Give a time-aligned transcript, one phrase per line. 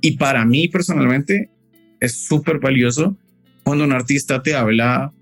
[0.00, 1.50] Y para mí personalmente
[2.00, 3.16] es súper valioso
[3.62, 5.12] cuando un artista te habla,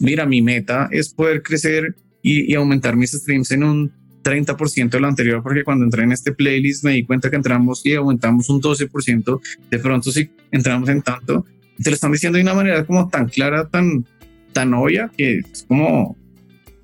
[0.00, 3.92] mira, mi meta es poder crecer y, y aumentar mis streams en un
[4.22, 7.84] 30% de lo anterior, porque cuando entré en este playlist me di cuenta que entramos
[7.84, 9.40] y aumentamos un 12%,
[9.70, 11.46] de pronto si entramos en tanto,
[11.82, 14.04] te lo están diciendo de una manera como tan clara, tan,
[14.52, 16.16] tan obvia, que es como,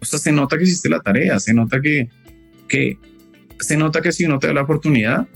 [0.01, 2.09] o sea, se nota que hiciste la tarea, se nota que,
[2.69, 2.99] que,
[3.59, 5.27] se nota que si uno te da la oportunidad,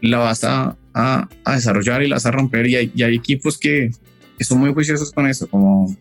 [0.00, 3.14] la vas a, a, a desarrollar y la vas a romper y hay, y hay
[3.14, 3.90] equipos que,
[4.36, 5.96] que, son muy juiciosos con eso, como,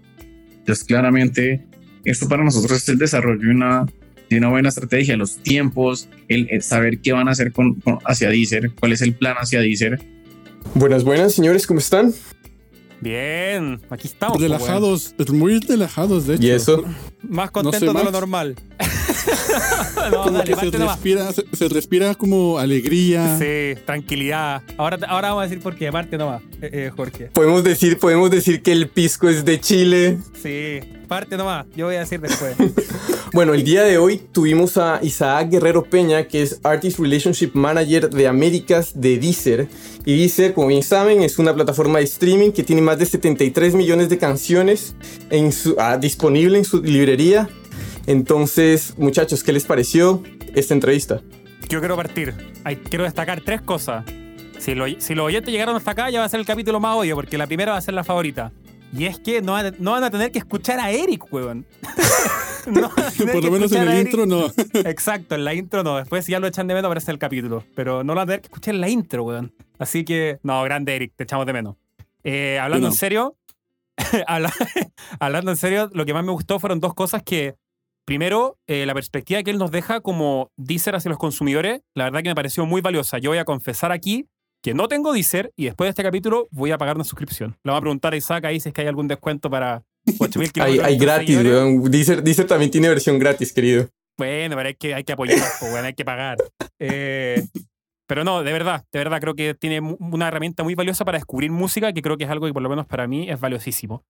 [0.66, 1.64] pues claramente,
[2.04, 3.86] esto para nosotros es el desarrollo de una
[4.30, 8.30] de una buena estrategia, los tiempos, el, saber qué van a hacer con, con, hacia
[8.30, 10.02] Deezer, cuál es el plan hacia Deezer.
[10.74, 12.14] Buenas, buenas, señores, ¿cómo están?
[13.00, 14.42] Bien, aquí estamos.
[14.42, 16.44] Relajados, pues, muy relajados, de hecho.
[16.44, 16.84] ¿Y eso?
[17.22, 18.56] Más contentos no sé, de lo normal.
[20.12, 23.38] no, como dale, que se respira, se, se, respira como alegría.
[23.38, 24.62] Sí, tranquilidad.
[24.78, 27.30] Ahora, ahora vamos a decir por qué, parte nomás, eh, eh, Jorge.
[27.34, 30.18] Podemos decir, podemos decir que el pisco es de Chile.
[30.42, 32.56] Sí, parte nomás, yo voy a decir después.
[33.34, 38.10] bueno, el día de hoy tuvimos a Isaac Guerrero Peña, que es Artist Relationship Manager
[38.10, 39.68] de Américas de Deezer.
[40.06, 43.76] Y Deezer, como bien saben, es una plataforma de streaming que tiene más de 73
[43.76, 44.96] millones de canciones
[45.30, 47.50] en su, ah, disponible en su librería.
[48.08, 50.24] Entonces, muchachos, ¿qué les pareció
[50.56, 51.22] esta entrevista?
[51.68, 52.34] Yo quiero partir.
[52.64, 54.06] Ay, quiero destacar tres cosas.
[54.60, 56.96] Si, lo, si los oyentes llegaron hasta acá, ya va a ser el capítulo más
[56.96, 58.54] odio, porque la primera va a ser la favorita.
[58.94, 61.66] Y es que no, no van a tener que escuchar a Eric, weón.
[62.68, 64.46] no Por lo menos en el intro no.
[64.86, 65.98] Exacto, en la intro no.
[65.98, 67.66] Después si ya lo echan de menos aparece el capítulo.
[67.76, 69.54] Pero no lo van a tener que escuchar en la intro, weón.
[69.80, 71.76] Así que, no, grande Eric, te echamos de menos.
[72.24, 72.94] Eh, hablando no.
[72.94, 73.36] en serio,
[75.20, 77.56] hablando en serio, lo que más me gustó fueron dos cosas que
[78.08, 82.24] Primero, eh, la perspectiva que él nos deja como Deezer hacia los consumidores, la verdad
[82.24, 83.18] que me pareció muy valiosa.
[83.18, 84.30] Yo voy a confesar aquí
[84.64, 87.58] que no tengo Deezer y después de este capítulo voy a pagar una suscripción.
[87.66, 90.52] Le vamos a preguntar a Isaac ahí si es que hay algún descuento para 8.000
[90.54, 90.58] kilómetros.
[90.66, 91.92] hay, hay gratis, weón.
[91.92, 93.90] Deezer, Deezer también tiene versión gratis, querido.
[94.18, 95.38] Bueno, pero hay que, hay que apoyar,
[95.84, 96.38] hay que pagar.
[96.80, 97.46] Eh,
[98.08, 101.52] pero no, de verdad, de verdad creo que tiene una herramienta muy valiosa para descubrir
[101.52, 104.06] música, que creo que es algo que por lo menos para mí es valiosísimo.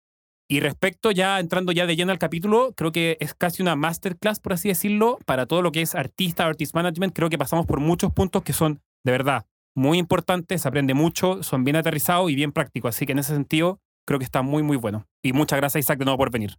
[0.49, 4.39] Y respecto ya, entrando ya de lleno al capítulo, creo que es casi una masterclass,
[4.39, 7.13] por así decirlo, para todo lo que es artista, artist management.
[7.13, 11.43] Creo que pasamos por muchos puntos que son, de verdad, muy importantes, se aprende mucho,
[11.43, 12.95] son bien aterrizados y bien prácticos.
[12.95, 15.05] Así que en ese sentido, creo que está muy, muy bueno.
[15.21, 16.55] Y muchas gracias, Isaac, de nuevo por venir.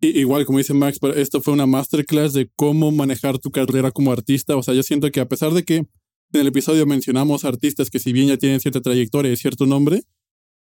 [0.00, 4.56] Igual, como dice Max, esto fue una masterclass de cómo manejar tu carrera como artista.
[4.56, 7.98] O sea, yo siento que a pesar de que en el episodio mencionamos artistas que
[7.98, 10.02] si bien ya tienen cierta trayectoria y cierto nombre,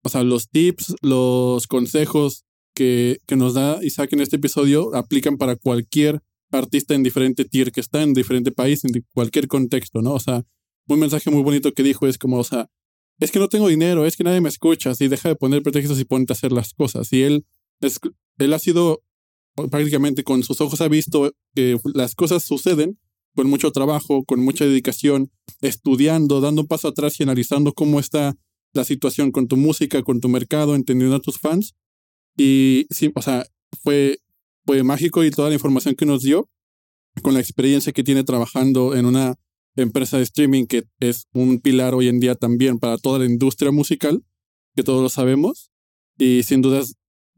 [0.04, 5.38] o sea, los tips, los consejos que, que nos da Isaac en este episodio aplican
[5.38, 6.22] para cualquier
[6.52, 10.14] artista en diferente tier que está, en diferente país, en cualquier contexto, ¿no?
[10.14, 10.44] O sea,
[10.88, 12.70] un mensaje muy bonito que dijo es como, o sea,
[13.20, 16.00] es que no tengo dinero, es que nadie me escucha, así deja de poner pretextos
[16.00, 17.12] y ponte a hacer las cosas.
[17.14, 17.46] Y él,
[17.80, 18.00] es,
[18.40, 19.04] él ha sido
[19.70, 22.98] prácticamente con sus ojos ha visto que las cosas suceden
[23.36, 25.32] con mucho trabajo, con mucha dedicación,
[25.62, 28.36] estudiando, dando un paso atrás y analizando cómo está
[28.74, 31.76] la situación con tu música, con tu mercado, entendiendo a tus fans
[32.38, 33.46] y sí, o sea,
[33.84, 34.18] fue,
[34.66, 36.50] fue mágico y toda la información que nos dio,
[37.22, 39.36] con la experiencia que tiene trabajando en una
[39.76, 43.72] empresa de streaming que es un pilar hoy en día también para toda la industria
[43.72, 44.24] musical,
[44.76, 45.72] que todos lo sabemos.
[46.18, 46.96] Y sin dudas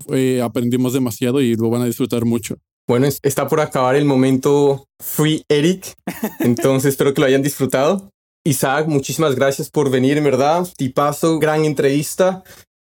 [0.09, 2.57] eh, aprendimos demasiado y lo van a disfrutar mucho.
[2.87, 5.93] Bueno, está por acabar el momento Free Eric,
[6.39, 8.09] entonces espero que lo hayan disfrutado.
[8.45, 10.67] Isaac, muchísimas gracias por venir, en verdad.
[10.75, 12.43] Tipazo, gran entrevista.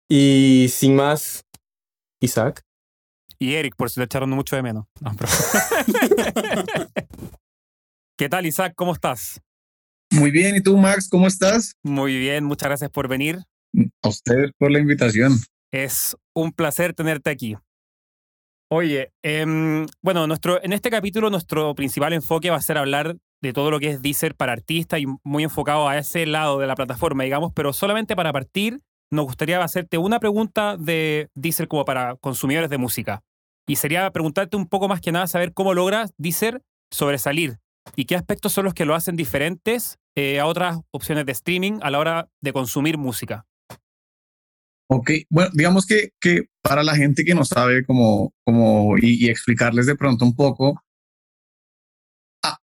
[0.08, 1.42] Y sin más,
[2.20, 2.62] Isaac.
[3.38, 4.86] Y Eric, por si le echaron mucho de menos.
[5.00, 5.30] No, pero...
[8.18, 8.72] ¿Qué tal, Isaac?
[8.76, 9.40] ¿Cómo estás?
[10.10, 11.08] Muy bien, ¿y tú, Max?
[11.08, 11.76] ¿Cómo estás?
[11.84, 13.38] Muy bien, muchas gracias por venir.
[14.02, 15.34] A usted por la invitación.
[15.70, 17.56] Es un placer tenerte aquí.
[18.70, 23.52] Oye, eh, bueno, nuestro, en este capítulo nuestro principal enfoque va a ser hablar de
[23.52, 26.74] todo lo que es Deezer para artistas y muy enfocado a ese lado de la
[26.74, 32.16] plataforma, digamos, pero solamente para partir nos gustaría hacerte una pregunta de Deezer como para
[32.16, 33.22] consumidores de música.
[33.66, 37.58] Y sería preguntarte un poco más que nada saber cómo logras Deezer sobresalir
[37.96, 41.78] y qué aspectos son los que lo hacen diferentes eh, a otras opciones de streaming
[41.82, 43.44] a la hora de consumir música.
[44.90, 49.28] Ok, bueno, digamos que, que para la gente que no sabe cómo, cómo y, y
[49.28, 50.82] explicarles de pronto un poco,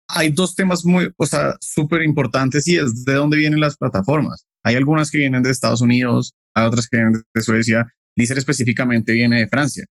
[0.10, 4.46] hay dos temas muy, o sea, súper importantes y es de dónde vienen las plataformas.
[4.64, 7.88] Hay algunas que vienen de Estados Unidos, hay otras que vienen de Suecia.
[8.16, 9.86] Deezer específicamente viene de Francia.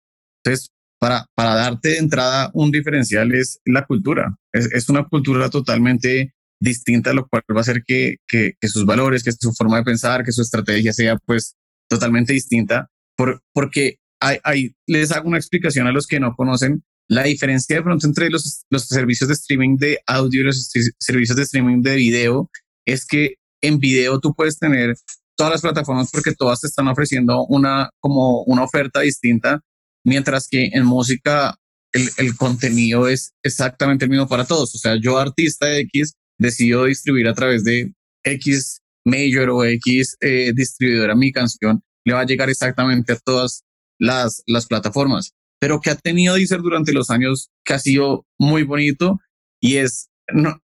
[0.43, 4.37] Entonces, para, para darte de entrada un diferencial es la cultura.
[4.53, 9.23] Es, es una cultura totalmente distinta, lo cual va a hacer que, que, sus valores,
[9.23, 11.55] que su forma de pensar, que su estrategia sea pues
[11.89, 16.83] totalmente distinta, por, porque hay, hay, les hago una explicación a los que no conocen
[17.09, 21.37] la diferencia de pronto entre los, los servicios de streaming de audio y los servicios
[21.37, 22.51] de streaming de video
[22.85, 23.35] es que
[23.67, 24.97] en video tú puedes tener
[25.37, 29.61] todas las plataformas porque todas te están ofreciendo una como una oferta distinta,
[30.05, 31.57] mientras que en música
[31.93, 34.75] el, contenido es exactamente el mismo para todos.
[34.75, 37.93] O sea, yo artista X decido distribuir a través de
[38.25, 43.63] X major o X eh, distribuidora mi canción, le va a llegar exactamente a todas
[43.99, 45.33] las, las plataformas.
[45.59, 49.21] Pero que ha tenido Deezer durante los años que ha sido muy bonito
[49.61, 50.11] y es,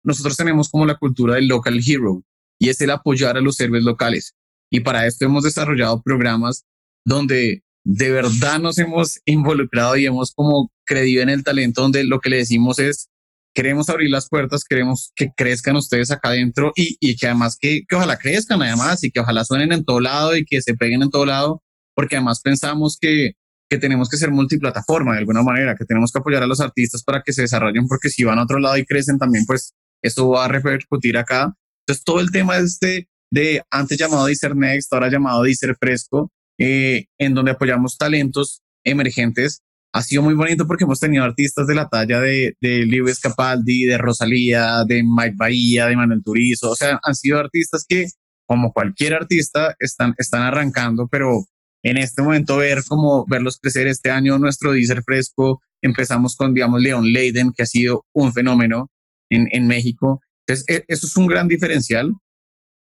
[0.04, 2.24] nosotros tenemos como la cultura del local hero
[2.62, 4.36] y es el apoyar a los servidores locales.
[4.69, 6.63] Y para esto hemos desarrollado programas
[7.04, 12.19] donde de verdad nos hemos involucrado y hemos como creído en el talento, donde lo
[12.19, 13.10] que le decimos es,
[13.56, 17.81] queremos abrir las puertas, queremos que crezcan ustedes acá adentro y, y que además que,
[17.90, 21.02] que, ojalá crezcan además y que ojalá suenen en todo lado y que se peguen
[21.02, 21.64] en todo lado,
[21.96, 23.31] porque además pensamos que,
[23.72, 27.02] que tenemos que ser multiplataforma de alguna manera, que tenemos que apoyar a los artistas
[27.04, 29.74] para que se desarrollen, porque si van a otro lado y crecen también, pues
[30.04, 31.56] eso va a repercutir acá.
[31.81, 37.06] Entonces todo el tema este de antes llamado Deezer Next, ahora llamado Deezer Fresco, eh,
[37.18, 39.62] en donde apoyamos talentos emergentes
[39.94, 43.83] ha sido muy bonito porque hemos tenido artistas de la talla de, de Lewis Capaldi,
[43.83, 46.72] de Rosalía, de Mike Bahía, de Manuel Turizo.
[46.72, 48.07] O sea, han sido artistas que,
[48.45, 51.44] como cualquier artista, están, están arrancando, pero
[51.83, 56.81] en este momento ver cómo verlos crecer este año, nuestro Deezer fresco, empezamos con, digamos,
[56.81, 58.89] Leon Leiden, que ha sido un fenómeno
[59.30, 60.22] en, en México.
[60.48, 62.14] Entonces, e, eso es un gran diferencial.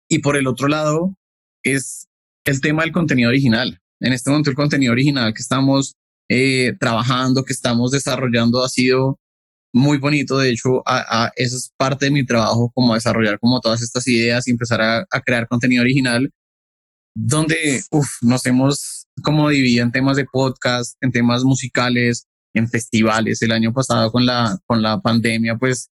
[0.09, 1.15] Y por el otro lado,
[1.63, 2.07] es
[2.45, 3.79] el tema del contenido original.
[3.99, 5.95] En este momento, el contenido original que estamos
[6.29, 9.19] eh, trabajando, que estamos desarrollando ha sido
[9.73, 10.37] muy bonito.
[10.37, 14.51] De hecho, a, es parte de mi trabajo, como desarrollar como todas estas ideas y
[14.51, 16.31] empezar a, crear contenido original,
[17.15, 17.81] donde
[18.21, 23.41] nos hemos como dividido en temas de podcast, en temas musicales, en festivales.
[23.41, 25.89] El año pasado con la, con la pandemia, pues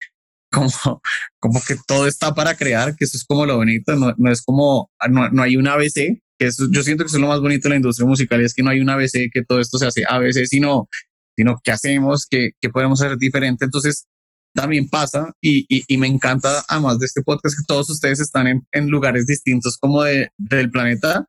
[0.52, 1.02] como,
[1.38, 4.42] como que todo está para crear, que eso es como lo bonito, no, no es
[4.42, 7.70] como, no, no hay un ABC, yo siento que eso es lo más bonito de
[7.70, 10.46] la industria musical, es que no hay un ABC, que todo esto se hace ABC,
[10.46, 10.88] sino,
[11.36, 13.64] sino que hacemos, que, que podemos hacer diferente.
[13.64, 14.06] Entonces,
[14.54, 18.66] también pasa y, y, me encanta, además de este podcast, que todos ustedes están en,
[18.72, 21.26] en lugares distintos como de, del planeta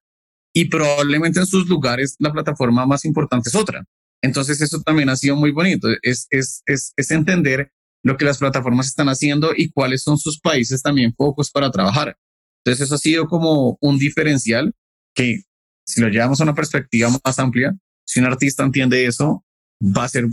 [0.53, 3.83] y probablemente en sus lugares la plataforma más importante es otra.
[4.21, 7.71] Entonces, eso también ha sido muy bonito, es, es, es, es entender
[8.03, 12.17] lo que las plataformas están haciendo y cuáles son sus países también focos para trabajar.
[12.63, 14.73] Entonces, eso ha sido como un diferencial
[15.15, 15.43] que
[15.85, 17.75] si lo llevamos a una perspectiva más amplia,
[18.05, 19.43] si un artista entiende eso,
[19.81, 20.27] va a ser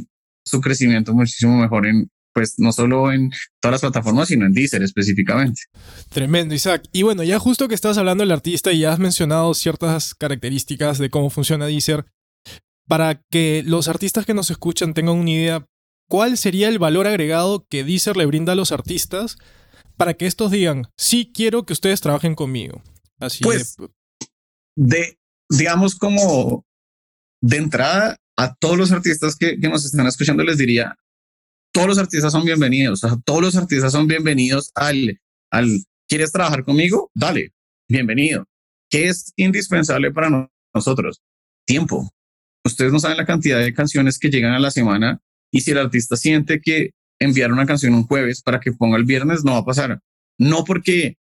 [0.45, 3.31] su crecimiento muchísimo mejor en, pues no solo en
[3.61, 5.63] todas las plataformas, sino en Deezer específicamente.
[6.11, 6.85] Tremendo, Isaac.
[6.93, 10.99] Y bueno, ya justo que estás hablando del artista y ya has mencionado ciertas características
[10.99, 12.07] de cómo funciona Deezer,
[12.87, 15.67] para que los artistas que nos escuchan tengan una idea,
[16.09, 19.37] ¿cuál sería el valor agregado que Deezer le brinda a los artistas
[19.97, 22.83] para que estos digan, sí quiero que ustedes trabajen conmigo?
[23.19, 23.77] Así pues,
[24.77, 25.19] de,
[25.49, 26.67] digamos, como
[27.41, 30.97] de entrada a todos los artistas que, que nos están escuchando, les diría,
[31.73, 35.21] todos los artistas son bienvenidos, o sea, todos los artistas son bienvenidos al,
[35.51, 37.11] al, ¿quieres trabajar conmigo?
[37.15, 37.53] Dale,
[37.89, 38.47] bienvenido.
[38.91, 41.21] ¿Qué es indispensable para nosotros?
[41.67, 42.11] Tiempo.
[42.65, 45.21] Ustedes no saben la cantidad de canciones que llegan a la semana
[45.57, 49.05] y si el artista siente que enviar una canción un jueves para que ponga el
[49.05, 50.01] viernes, no va a pasar.
[50.39, 51.17] No porque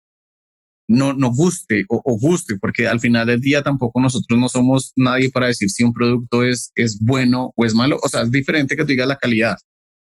[0.90, 5.32] no, no guste o, guste, porque al final del día tampoco nosotros no somos nadie
[5.32, 7.98] para decir si un producto es, es bueno o es malo.
[8.04, 9.56] O sea, es diferente que tú digas la calidad.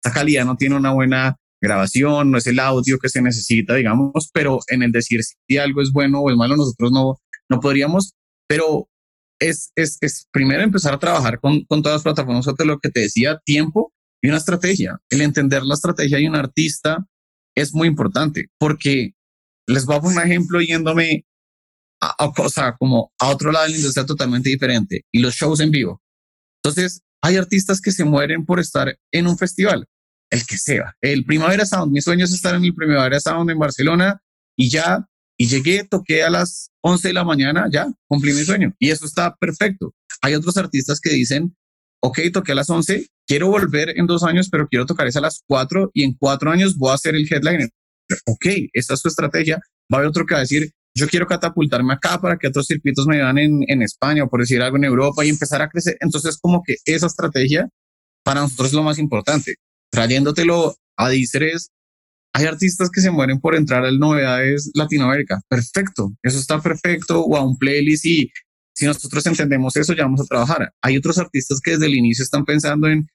[0.00, 4.30] Esta calidad no tiene una buena grabación, no es el audio que se necesita, digamos,
[4.32, 7.16] pero en el decir si algo es bueno o es malo, nosotros no,
[7.48, 8.14] no podríamos,
[8.46, 8.88] pero
[9.40, 12.90] es, es, es primero empezar a trabajar con, con todas las plataformas, de lo que
[12.90, 14.98] te decía, tiempo y una estrategia.
[15.08, 17.06] El entender la estrategia de un artista
[17.54, 19.12] es muy importante porque
[19.66, 21.24] les voy a poner un ejemplo yéndome
[22.00, 25.70] a, a, como a otro lado de la industria totalmente diferente y los shows en
[25.70, 26.02] vivo.
[26.62, 29.86] Entonces, hay artistas que se mueren por estar en un festival,
[30.30, 30.94] el que sea.
[31.00, 34.20] El Primavera Sound, mi sueño es estar en el Primavera Sound en Barcelona
[34.56, 35.06] y ya,
[35.38, 38.74] y llegué, toqué a las 11 de la mañana, ya, cumplí mi sueño.
[38.78, 39.94] Y eso está perfecto.
[40.22, 41.56] Hay otros artistas que dicen,
[42.02, 45.22] ok, toqué a las 11, quiero volver en dos años, pero quiero tocar esa a
[45.22, 47.70] las 4 y en cuatro años voy a ser el headliner
[48.26, 49.60] ok, esa es su estrategia.
[49.92, 52.66] Va a haber otro que va a decir, yo quiero catapultarme acá para que otros
[52.66, 55.68] circuitos me vean en, en España o por decir algo en Europa y empezar a
[55.68, 55.96] crecer.
[56.00, 57.68] Entonces, como que esa estrategia
[58.24, 59.54] para nosotros es lo más importante.
[59.92, 61.70] Trayéndotelo a Deezer es,
[62.32, 65.40] hay artistas que se mueren por entrar a novedades Latinoamérica.
[65.48, 67.20] Perfecto, eso está perfecto.
[67.20, 68.30] O a un playlist y
[68.74, 70.72] si nosotros entendemos eso, ya vamos a trabajar.
[70.82, 73.08] Hay otros artistas que desde el inicio están pensando en,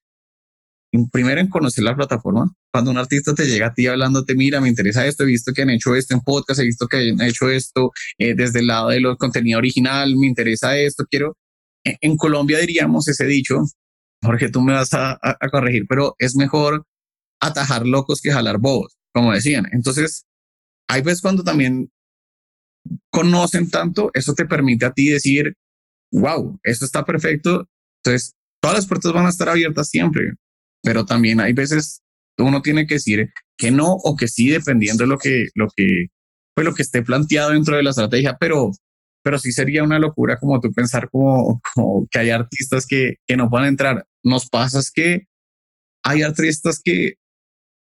[1.11, 2.51] primero en conocer la plataforma.
[2.71, 5.63] Cuando un artista te llega a ti hablándote, mira, me interesa esto, he visto que
[5.63, 8.89] han hecho esto en podcast, he visto que han hecho esto eh, desde el lado
[8.89, 11.37] de los contenido original, me interesa esto, quiero.
[11.83, 13.61] En, Colombia diríamos ese dicho,
[14.23, 16.85] Jorge, tú me vas a, a corregir, pero es mejor
[17.39, 19.67] atajar locos que jalar bobos, como decían.
[19.71, 20.25] Entonces,
[20.89, 21.89] hay veces cuando también
[23.11, 25.55] conocen tanto, eso te permite a ti decir,
[26.11, 27.67] wow, esto está perfecto.
[28.03, 30.33] Entonces, todas las puertas van a estar abiertas siempre,
[30.85, 32.01] pero también hay veces
[32.37, 36.07] uno tiene que decir que no o que sí, dependiendo de lo que, lo que,
[36.53, 38.71] pues lo que esté planteado dentro de la estrategia, pero,
[39.23, 41.61] pero sí sería una locura como tú pensar como,
[42.11, 44.05] que hay artistas que, que no puedan entrar.
[44.23, 45.27] Nos pasa es que
[46.03, 47.15] hay artistas que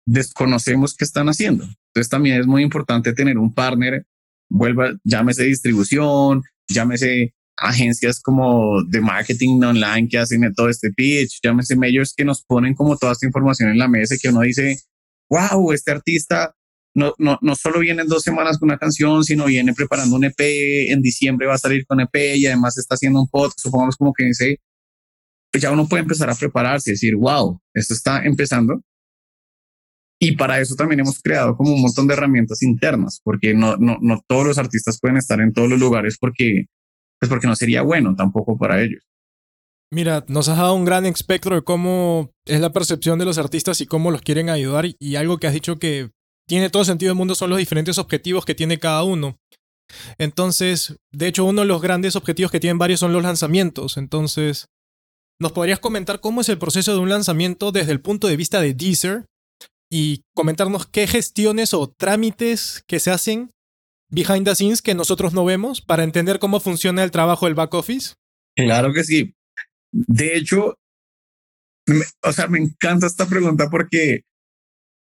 [0.07, 1.64] desconocemos qué están haciendo.
[1.64, 4.07] Entonces también es muy importante tener un partner
[4.49, 11.77] vuelva, llámese distribución, llámese agencias como de marketing online que hacen todo este pitch, llámese
[11.77, 14.79] medios que nos ponen como toda esta información en la mesa y que uno dice,
[15.31, 16.55] wow, este artista
[16.95, 20.25] no, no, no solo viene en dos semanas con una canción, sino viene preparando un
[20.25, 23.97] EP, en diciembre va a salir con EP y además está haciendo un podcast, supongamos
[23.97, 24.61] como que dice,
[25.53, 28.81] pues ya uno puede empezar a prepararse, decir, wow, esto está empezando
[30.19, 33.99] y para eso también hemos creado como un montón de herramientas internas, porque no, no,
[34.01, 36.67] no todos los artistas pueden estar en todos los lugares porque,
[37.21, 39.03] pues porque no sería bueno tampoco para ellos.
[39.93, 43.81] Mira, nos has dado un gran espectro de cómo es la percepción de los artistas
[43.81, 46.11] y cómo los quieren ayudar y algo que has dicho que
[46.49, 49.39] tiene todo sentido del mundo son los diferentes objetivos que tiene cada uno.
[50.19, 53.97] Entonces, de hecho, uno de los grandes objetivos que tienen varios son los lanzamientos.
[53.97, 54.67] Entonces,
[55.41, 58.61] ¿nos podrías comentar cómo es el proceso de un lanzamiento desde el punto de vista
[58.61, 59.27] de Deezer
[59.91, 63.51] y comentarnos qué gestiones o trámites que se hacen
[64.11, 67.75] behind the scenes que nosotros no vemos para entender cómo funciona el trabajo del back
[67.75, 68.15] office?
[68.55, 69.35] Claro que sí.
[69.93, 70.79] De hecho,
[72.23, 74.23] o sea, me encanta esta pregunta porque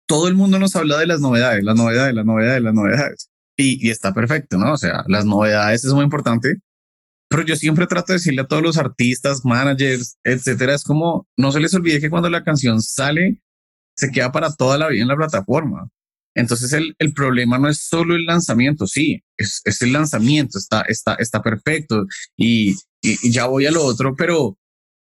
[0.07, 3.31] todo el mundo nos habla de las novedades, las novedades, las novedades, las novedades.
[3.57, 4.73] Y, y está perfecto, ¿no?
[4.73, 6.57] O sea, las novedades es muy importante,
[7.29, 11.53] pero yo siempre trato de decirle a todos los artistas, managers, etcétera, es como no
[11.53, 13.41] se les olvide que cuando la canción sale,
[13.97, 15.89] se queda para toda la vida en la plataforma.
[16.35, 20.83] Entonces el, el problema no es solo el lanzamiento, sí, es, es el lanzamiento, está,
[20.83, 24.57] está, está perfecto y, y, ya voy a lo otro, pero,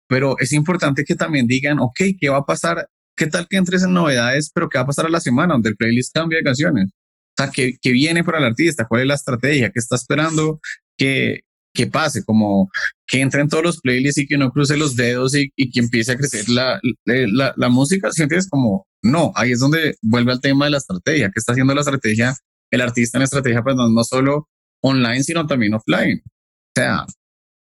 [0.08, 2.88] pero es importante que también digan, ok, ¿qué va a pasar?
[3.16, 5.70] ¿Qué tal que entres en novedades, pero qué va a pasar a la semana donde
[5.70, 6.90] el playlist cambia de canciones?
[6.90, 8.86] O sea, ¿qué, qué viene para el artista?
[8.86, 9.70] ¿Cuál es la estrategia?
[9.70, 10.60] ¿Qué está esperando?
[10.96, 11.40] que
[11.76, 12.70] que pase, como
[13.06, 16.16] que entren todos los playlists y que uno cruce los dedos y, que empiece a
[16.16, 20.72] crecer la, la, la música, sientes como, no, ahí es donde vuelve al tema de
[20.72, 22.34] la estrategia, que está haciendo la estrategia,
[22.70, 24.48] el artista en estrategia, pues no, solo
[24.82, 26.22] online, sino también offline.
[26.24, 27.06] O sea,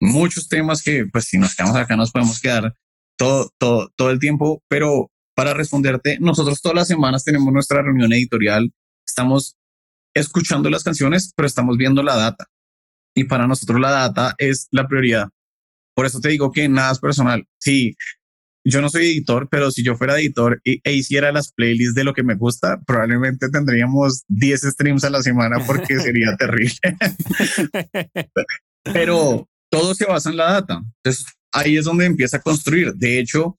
[0.00, 2.74] muchos temas que, pues si nos quedamos acá, nos podemos quedar
[3.18, 8.12] todo, todo, todo el tiempo, pero para responderte, nosotros todas las semanas tenemos nuestra reunión
[8.12, 8.72] editorial,
[9.06, 9.56] estamos
[10.14, 12.46] escuchando las canciones, pero estamos viendo la data
[13.14, 15.28] y para nosotros la data es la prioridad.
[15.94, 17.46] Por eso te digo que nada es personal.
[17.58, 17.94] Sí,
[18.64, 22.14] yo no soy editor, pero si yo fuera editor e, hiciera las playlists de lo
[22.14, 26.78] que me gusta, probablemente tendríamos 10 streams a la semana porque sería terrible.
[28.84, 30.82] pero todo se basa en la data.
[31.02, 32.94] Entonces ahí es donde empieza a construir.
[32.94, 33.58] De hecho,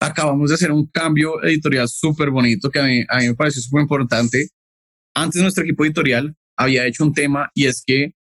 [0.00, 3.62] acabamos de hacer un cambio editorial súper bonito que a mí, a mí me pareció
[3.62, 4.48] súper importante.
[5.14, 8.12] Antes nuestro equipo editorial había hecho un tema y es que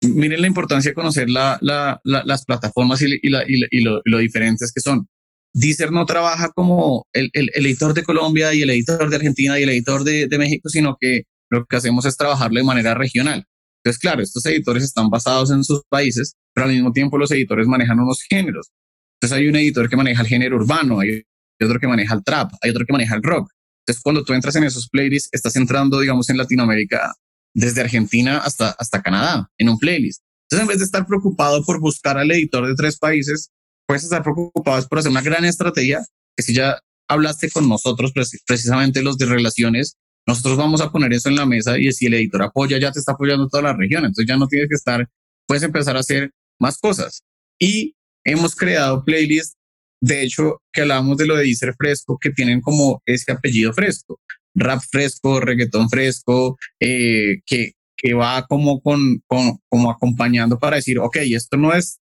[0.00, 4.80] miren la importancia de conocer la, la, las plataformas y, y, lo, lo, diferentes que
[4.80, 5.06] son.
[5.52, 9.64] Deezer no trabaja como el, el, editor de Colombia y el editor de Argentina y
[9.64, 13.44] el editor de, de, México, sino que lo que hacemos es trabajarlo de manera regional.
[13.82, 17.66] Entonces, claro, estos editores están basados en sus países, pero al mismo tiempo los editores
[17.66, 18.70] manejan unos géneros.
[19.16, 21.22] Entonces hay un editor que maneja el género urbano, hay
[21.62, 23.50] otro que maneja el trap, hay otro que maneja el rock.
[23.82, 27.12] Entonces, cuando tú entras en esos playlists, estás entrando, digamos, en Latinoamérica
[27.54, 30.22] desde Argentina hasta, hasta Canadá en un playlist.
[30.44, 33.50] Entonces, en vez de estar preocupado por buscar al editor de tres países,
[33.86, 36.04] puedes estar preocupado por hacer una gran estrategia
[36.36, 36.78] que si ya
[37.08, 38.12] hablaste con nosotros,
[38.46, 42.14] precisamente los de relaciones, nosotros vamos a poner eso en la mesa y si el
[42.14, 44.04] editor apoya, ya te está apoyando toda la región.
[44.04, 45.08] Entonces ya no tienes que estar,
[45.46, 46.30] puedes empezar a hacer
[46.60, 47.22] más cosas.
[47.58, 49.56] Y hemos creado playlists,
[50.00, 54.20] de hecho, que hablamos de lo de Deezer Fresco, que tienen como ese apellido fresco
[54.60, 60.98] rap fresco, reggaetón fresco, eh, que, que va como, con, con, como acompañando para decir,
[60.98, 62.00] ok, esto no es,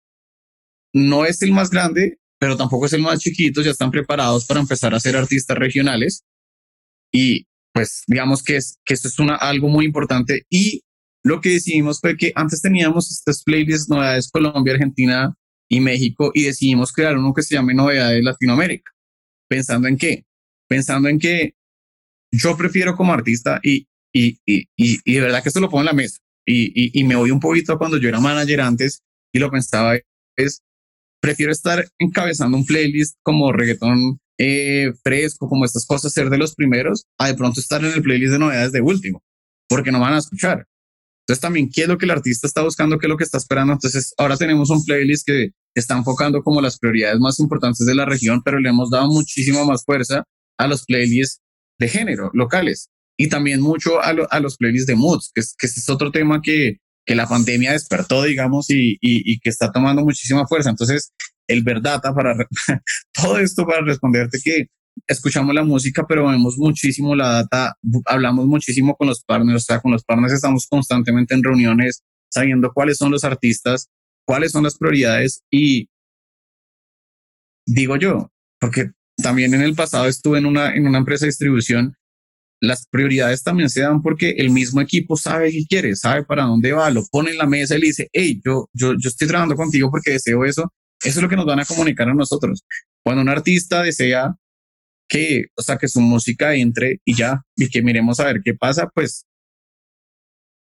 [0.92, 4.60] no es el más grande, pero tampoco es el más chiquito, ya están preparados para
[4.60, 6.24] empezar a ser artistas regionales.
[7.12, 10.82] Y pues digamos que, es, que esto es una, algo muy importante y
[11.24, 15.34] lo que decidimos fue que antes teníamos estas playlists novedades Colombia, Argentina
[15.68, 18.90] y México y decidimos crear uno que se llame novedades Latinoamérica.
[19.48, 20.24] ¿Pensando en qué?
[20.68, 21.54] Pensando en que
[22.32, 25.86] yo prefiero como artista y, y, y, y, de verdad que esto lo pongo en
[25.86, 29.50] la mesa y, y, me voy un poquito cuando yo era manager antes y lo
[29.50, 29.98] pensaba
[30.36, 30.62] es
[31.20, 36.54] prefiero estar encabezando un playlist como reggaetón eh, fresco, como estas cosas, ser de los
[36.54, 39.22] primeros, a de pronto estar en el playlist de novedades de último,
[39.68, 40.66] porque no van a escuchar.
[41.26, 42.98] Entonces también, ¿qué es lo que el artista está buscando?
[42.98, 43.74] ¿Qué es lo que está esperando?
[43.74, 48.06] Entonces, ahora tenemos un playlist que está enfocando como las prioridades más importantes de la
[48.06, 50.24] región, pero le hemos dado muchísima más fuerza
[50.56, 51.42] a los playlists
[51.78, 56.40] de género locales y también mucho a, los playlists de moods, que, es, otro tema
[56.40, 60.70] que, que la pandemia despertó, digamos, y, que está tomando muchísima fuerza.
[60.70, 61.12] Entonces,
[61.48, 62.36] el Verdata para
[63.12, 64.66] todo esto para responderte que
[65.08, 69.80] escuchamos la música, pero vemos muchísimo la data, hablamos muchísimo con los partners, o sea,
[69.80, 73.88] con los partners estamos constantemente en reuniones, sabiendo cuáles son los artistas,
[74.24, 75.88] cuáles son las prioridades y
[77.66, 81.94] digo yo, porque también en el pasado estuve en una, en una empresa de distribución,
[82.60, 86.72] las prioridades también se dan porque el mismo equipo sabe qué quiere, sabe para dónde
[86.72, 89.54] va, lo pone en la mesa y le dice, hey, yo, yo, yo estoy trabajando
[89.54, 90.72] contigo porque deseo eso.
[91.00, 92.64] Eso es lo que nos van a comunicar a nosotros.
[93.04, 94.34] Cuando un artista desea
[95.08, 98.54] que, o sea, que su música entre y ya, y que miremos a ver qué
[98.54, 99.24] pasa, pues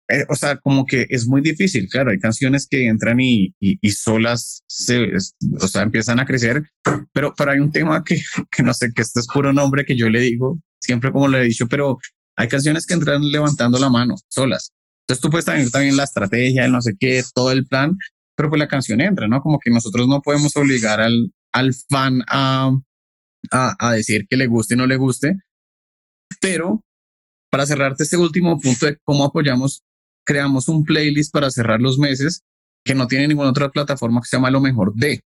[0.08, 3.90] eh, o sea, como que es muy difícil, claro, hay canciones que entran y, y,
[3.90, 5.12] solas se,
[5.60, 6.62] o sea, empiezan a crecer,
[7.12, 8.20] pero, pero hay un tema que,
[8.50, 11.40] que no sé, que este es puro nombre que yo le digo, siempre como le
[11.40, 11.98] he dicho, pero
[12.36, 14.72] hay canciones que entran levantando la mano, solas.
[15.02, 17.96] Entonces tú puedes tener también la estrategia, el no sé qué, todo el plan,
[18.36, 19.40] pero pues la canción entra, ¿no?
[19.40, 22.72] Como que nosotros no podemos obligar al, al fan a,
[23.50, 25.38] a, a decir que le guste o no le guste,
[26.40, 26.84] pero
[27.50, 29.82] para cerrarte este último punto de cómo apoyamos
[30.24, 32.42] creamos un playlist para cerrar los meses
[32.84, 35.20] que no tiene ninguna otra plataforma que se llama Lo Mejor de.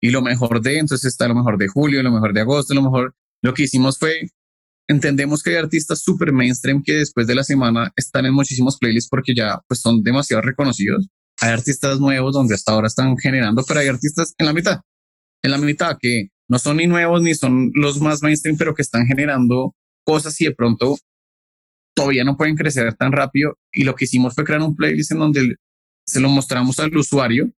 [0.00, 2.82] Y lo mejor de, entonces está lo mejor de julio, lo mejor de agosto, lo
[2.82, 3.14] mejor.
[3.42, 4.28] Lo que hicimos fue,
[4.88, 9.08] entendemos que hay artistas super mainstream que después de la semana están en muchísimos playlists
[9.10, 11.08] porque ya pues son demasiado reconocidos.
[11.40, 14.80] Hay artistas nuevos donde hasta ahora están generando, pero hay artistas en la mitad,
[15.42, 18.82] en la mitad que no son ni nuevos ni son los más mainstream, pero que
[18.82, 19.74] están generando
[20.04, 20.96] cosas y de pronto
[21.98, 25.18] todavía no pueden crecer tan rápido y lo que hicimos fue crear un playlist en
[25.18, 25.56] donde
[26.06, 27.50] se lo mostramos al usuario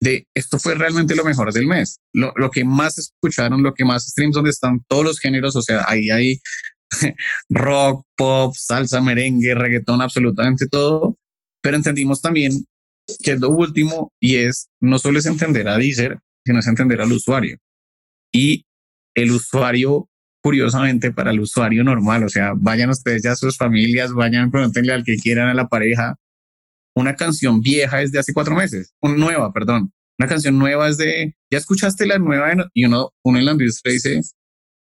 [0.00, 3.84] de esto fue realmente lo mejor del mes, lo, lo que más escucharon, lo que
[3.84, 6.40] más streams, donde están todos los géneros, o sea, ahí hay
[7.48, 11.16] rock, pop, salsa, merengue, reggaetón, absolutamente todo,
[11.60, 12.64] pero entendimos también
[13.24, 17.00] que es lo último y es no solo es entender a Deezer, sino es entender
[17.00, 17.56] al usuario.
[18.32, 18.64] Y
[19.16, 20.07] el usuario
[20.42, 22.24] curiosamente para el usuario normal.
[22.24, 25.68] O sea, vayan ustedes ya a sus familias, vayan, pregúntenle al que quieran a la
[25.68, 26.16] pareja.
[26.94, 29.92] Una canción vieja es de hace cuatro meses, una nueva, perdón.
[30.18, 33.92] Una canción nueva es de, ya escuchaste la nueva y uno, uno en la industria
[33.92, 34.20] dice,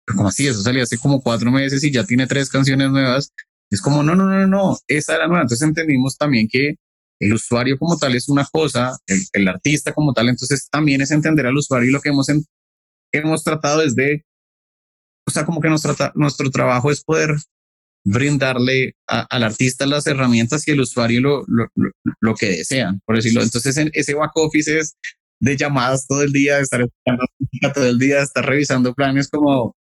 [0.07, 0.47] como así?
[0.47, 3.33] Eso salió hace como cuatro meses y ya tiene tres canciones nuevas.
[3.71, 5.43] Es como, no, no, no, no, esa era nueva.
[5.43, 6.77] Entonces entendimos también que
[7.21, 11.11] el usuario como tal es una cosa, el, el artista como tal, entonces también es
[11.11, 12.45] entender al usuario y lo que hemos, en,
[13.13, 14.25] hemos tratado es de
[15.27, 17.35] o sea, como que nuestro, nuestro trabajo es poder
[18.05, 21.67] brindarle al artista las herramientas y el usuario lo, lo,
[22.21, 23.43] lo, que desean, por decirlo.
[23.43, 24.97] Entonces, ese back office es
[25.41, 27.25] de llamadas todo el día, de estar escuchando
[27.75, 29.75] todo el día, de estar revisando planes como,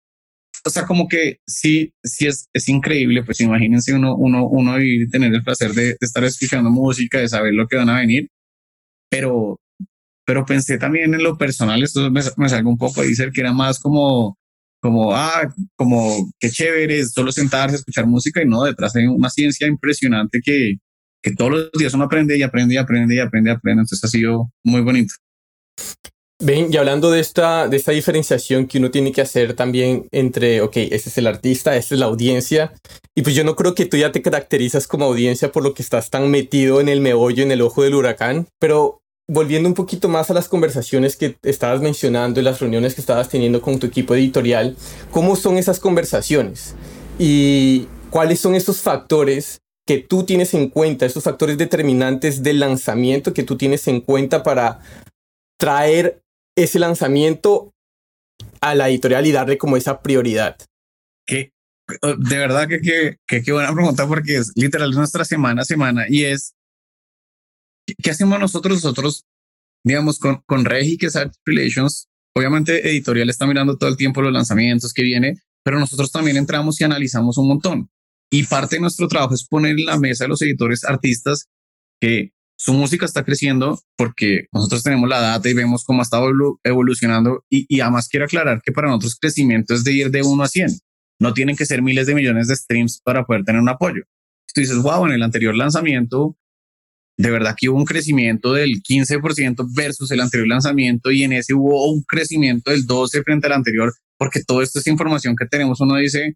[0.64, 5.08] o sea, como que sí, sí es, es increíble, pues imagínense uno, uno, uno y
[5.08, 8.28] tener el placer de, de, estar escuchando música, de saber lo que van a venir,
[9.10, 9.58] pero,
[10.24, 13.40] pero pensé también en lo personal, esto me, me salgo un poco y ser que
[13.40, 14.38] era más como,
[14.82, 19.68] como, ah, como qué chévere, solo sentarse escuchar música y no, detrás hay una ciencia
[19.68, 20.74] impresionante que,
[21.22, 23.82] que todos los días uno aprende y aprende y aprende y aprende y aprende.
[23.82, 25.14] Entonces ha sido muy bonito.
[26.40, 30.60] Ven, y hablando de esta, de esta diferenciación que uno tiene que hacer también entre,
[30.60, 32.72] ok, este es el artista, esta es la audiencia,
[33.14, 35.82] y pues yo no creo que tú ya te caracterizas como audiencia por lo que
[35.82, 39.01] estás tan metido en el meollo, en el ojo del huracán, pero
[39.32, 43.30] volviendo un poquito más a las conversaciones que estabas mencionando y las reuniones que estabas
[43.30, 44.76] teniendo con tu equipo editorial,
[45.10, 46.74] ¿cómo son esas conversaciones?
[47.18, 53.32] ¿Y cuáles son esos factores que tú tienes en cuenta, esos factores determinantes del lanzamiento
[53.32, 54.80] que tú tienes en cuenta para
[55.58, 56.22] traer
[56.54, 57.72] ese lanzamiento
[58.60, 60.58] a la editorial y darle como esa prioridad?
[61.26, 61.52] Que
[62.18, 66.54] de verdad que qué buena pregunta porque es literal nuestra semana a semana y es
[67.86, 68.82] ¿Qué hacemos nosotros?
[68.82, 69.24] Nosotros,
[69.84, 74.22] digamos, con, con Regi, que es Art Relations, obviamente editorial está mirando todo el tiempo
[74.22, 77.90] los lanzamientos que viene, pero nosotros también entramos y analizamos un montón.
[78.30, 81.48] y parte de nuestro trabajo es poner en la mesa a los editores artistas
[82.00, 86.30] que su música está creciendo porque nosotros tenemos la data y vemos cómo estado
[86.64, 90.42] evolucionando y, y además quiero aclarar que para nosotros crecimiento es de ir de 1
[90.42, 90.78] a 100.
[91.20, 94.04] No tienen que ser miles de millones de streams para poder tener un apoyo.
[94.54, 96.36] Tú dices, wow, en el anterior lanzamiento,
[97.16, 101.54] de verdad que hubo un crecimiento del 15% versus el anterior lanzamiento y en ese
[101.54, 105.80] hubo un crecimiento del 12 frente al anterior, porque toda esta es información que tenemos.
[105.80, 106.34] Uno dice,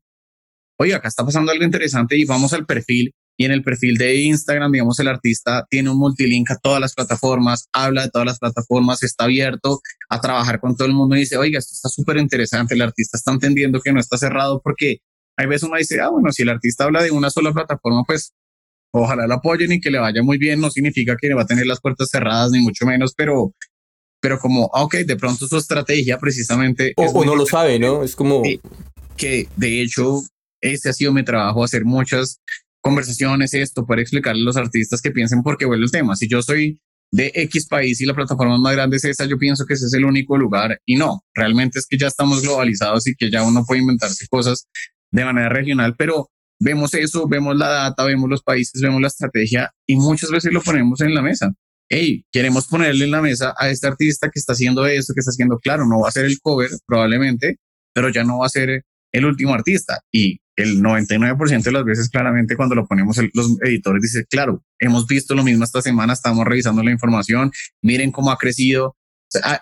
[0.79, 4.17] oye, acá está pasando algo interesante y vamos al perfil y en el perfil de
[4.17, 8.39] Instagram, digamos, el artista tiene un multilink a todas las plataformas, habla de todas las
[8.39, 12.17] plataformas, está abierto a trabajar con todo el mundo y dice, oiga, esto está súper
[12.17, 14.99] interesante, el artista está entendiendo que no está cerrado porque
[15.37, 18.33] hay veces uno dice, ah, bueno, si el artista habla de una sola plataforma, pues
[18.93, 21.47] ojalá lo apoyen y que le vaya muy bien, no significa que le va a
[21.47, 23.53] tener las puertas cerradas, ni mucho menos, pero,
[24.21, 26.95] pero como, ah, ok, de pronto su estrategia precisamente...
[26.97, 28.03] O, no lo sabe, ¿no?
[28.03, 28.43] Es como...
[29.17, 30.23] Que, de hecho,
[30.61, 32.41] ese ha sido mi trabajo, hacer muchas
[32.83, 36.17] conversaciones, esto, para explicarle a los artistas que piensen por qué vuelve el tema.
[36.17, 36.79] Si yo soy
[37.11, 39.95] de X país y la plataforma más grande es esa, yo pienso que ese es
[39.95, 43.65] el único lugar y no, realmente es que ya estamos globalizados y que ya uno
[43.65, 44.67] puede inventarse cosas
[45.11, 49.73] de manera regional, pero vemos eso, vemos la data, vemos los países, vemos la estrategia
[49.87, 51.53] y muchas veces lo ponemos en la mesa.
[51.89, 55.31] Hey, queremos ponerle en la mesa a este artista que está haciendo eso, que está
[55.31, 57.59] haciendo, claro, no va a ser el cover probablemente,
[57.95, 60.01] pero ya no va a ser el último artista.
[60.13, 65.07] Y el 99% de las veces claramente cuando lo ponemos los editores dice, claro, hemos
[65.07, 68.97] visto lo mismo esta semana, estamos revisando la información, miren cómo ha crecido.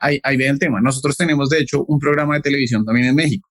[0.00, 0.80] ahí, ahí ve el tema.
[0.80, 3.48] Nosotros tenemos de hecho un programa de televisión también en México.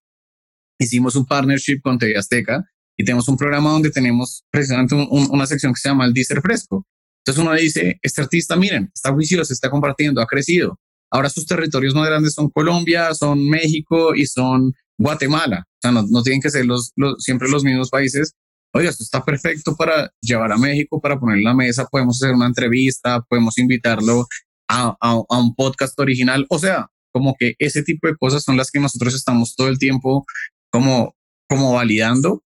[0.80, 2.64] Hicimos un partnership con TV Azteca
[2.98, 6.86] y tenemos un programa donde tenemos precisamente una sección que se llama el Deezer Fresco.
[7.26, 10.80] Entonces uno dice, este artista, miren, está juicioso, está compartiendo, ha crecido.
[11.10, 15.66] Ahora sus territorios más grandes son Colombia, son México y son Guatemala.
[15.68, 18.34] O sea, no, no tienen que ser los, los, siempre los mismos países.
[18.74, 22.36] Oye, esto está perfecto para llevar a México, para poner en la mesa, podemos hacer
[22.36, 24.28] una entrevista, podemos invitarlo
[24.68, 26.46] a, a, a un podcast original.
[26.50, 29.78] O sea, como que ese tipo de cosas son las que nosotros estamos todo el
[29.78, 30.26] tiempo
[30.72, 31.16] como,
[31.48, 32.44] como validando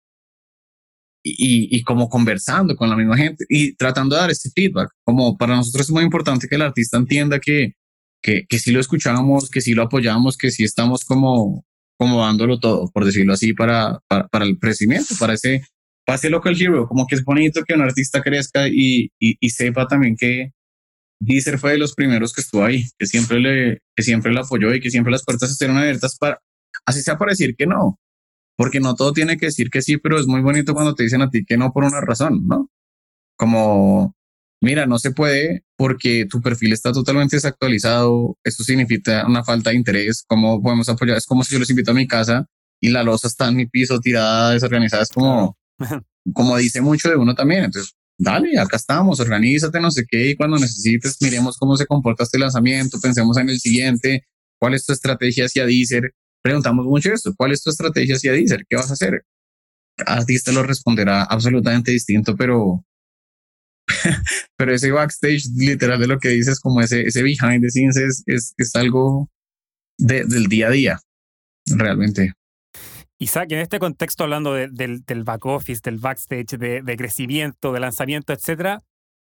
[1.22, 4.90] y, y, como conversando con la misma gente y tratando de dar este feedback.
[5.04, 7.74] Como para nosotros es muy importante que el artista entienda que,
[8.22, 11.64] que, que sí lo escuchamos, que sí lo apoyamos, que sí estamos como,
[11.98, 15.62] como dándolo todo, por decirlo así, para, para, para el crecimiento, para ese,
[16.06, 16.88] pase local hero.
[16.88, 20.52] Como que es bonito que un artista crezca y, y, y sepa también que
[21.20, 24.74] Deezer fue de los primeros que estuvo ahí, que siempre le, que siempre le apoyó
[24.74, 26.40] y que siempre las puertas estuvieron abiertas para,
[26.86, 27.99] así sea para decir que no,
[28.60, 31.22] porque no todo tiene que decir que sí, pero es muy bonito cuando te dicen
[31.22, 32.68] a ti que no por una razón, ¿no?
[33.34, 34.14] Como,
[34.60, 39.76] mira, no se puede porque tu perfil está totalmente desactualizado, eso significa una falta de
[39.76, 41.16] interés, ¿cómo podemos apoyar?
[41.16, 42.48] Es como si yo los invito a mi casa
[42.82, 45.56] y la losa está en mi piso tirada, desorganizada, es como,
[46.34, 50.36] como dice mucho de uno también, entonces, dale, acá estamos, organízate, no sé qué, y
[50.36, 54.26] cuando necesites, miremos cómo se comporta este lanzamiento, pensemos en el siguiente,
[54.58, 56.12] cuál es tu estrategia hacia Deezer,
[56.42, 58.64] preguntamos mucho esto, ¿cuál es tu estrategia hacia Deezer?
[58.68, 59.24] ¿Qué vas a hacer?
[60.06, 62.84] A ti te lo responderá absolutamente distinto, pero,
[64.56, 68.54] pero ese backstage literal de lo que dices, como ese, ese behind the scenes es,
[68.56, 69.28] es, algo
[69.98, 71.00] de, del día a día,
[71.66, 72.32] realmente.
[73.18, 77.72] Isaac, en este contexto, hablando de, del, del, back office, del backstage, de, de crecimiento,
[77.72, 78.82] de lanzamiento, etcétera,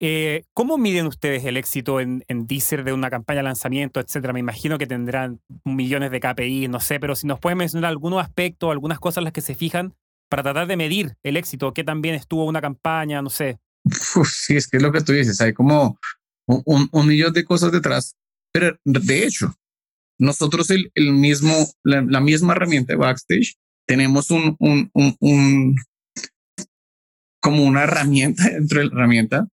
[0.01, 4.33] eh, ¿Cómo miden ustedes el éxito en, en Deezer de una campaña de lanzamiento, etcétera?
[4.33, 8.21] Me imagino que tendrán millones de KPI, no sé, pero si nos pueden mencionar algunos
[8.21, 9.95] aspectos, algunas cosas en las que se fijan
[10.29, 13.59] para tratar de medir el éxito, qué tan bien estuvo una campaña, no sé.
[14.25, 15.97] sí, es que es lo que tú dices, hay como
[16.47, 18.15] un, un, millón de cosas detrás,
[18.51, 19.53] pero de hecho,
[20.19, 21.53] nosotros el, el mismo,
[21.83, 23.55] la, la, misma herramienta de Backstage,
[23.87, 25.75] tenemos un, un, un, un
[27.39, 29.47] como una herramienta dentro de la herramienta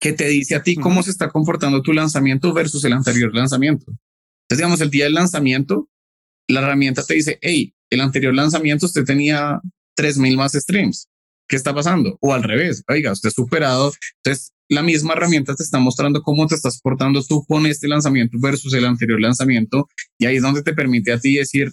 [0.00, 3.86] que te dice a ti cómo se está comportando tu lanzamiento versus el anterior lanzamiento.
[3.88, 5.88] Entonces, digamos, el día del lanzamiento,
[6.48, 9.60] la herramienta te dice, hey, el anterior lanzamiento usted tenía
[9.96, 11.08] 3000 más streams.
[11.48, 12.18] ¿Qué está pasando?
[12.20, 13.92] O al revés, oiga, usted ha superado.
[14.22, 18.36] Entonces, la misma herramienta te está mostrando cómo te estás portando tú con este lanzamiento
[18.40, 19.88] versus el anterior lanzamiento.
[20.18, 21.72] Y ahí es donde te permite a ti decir,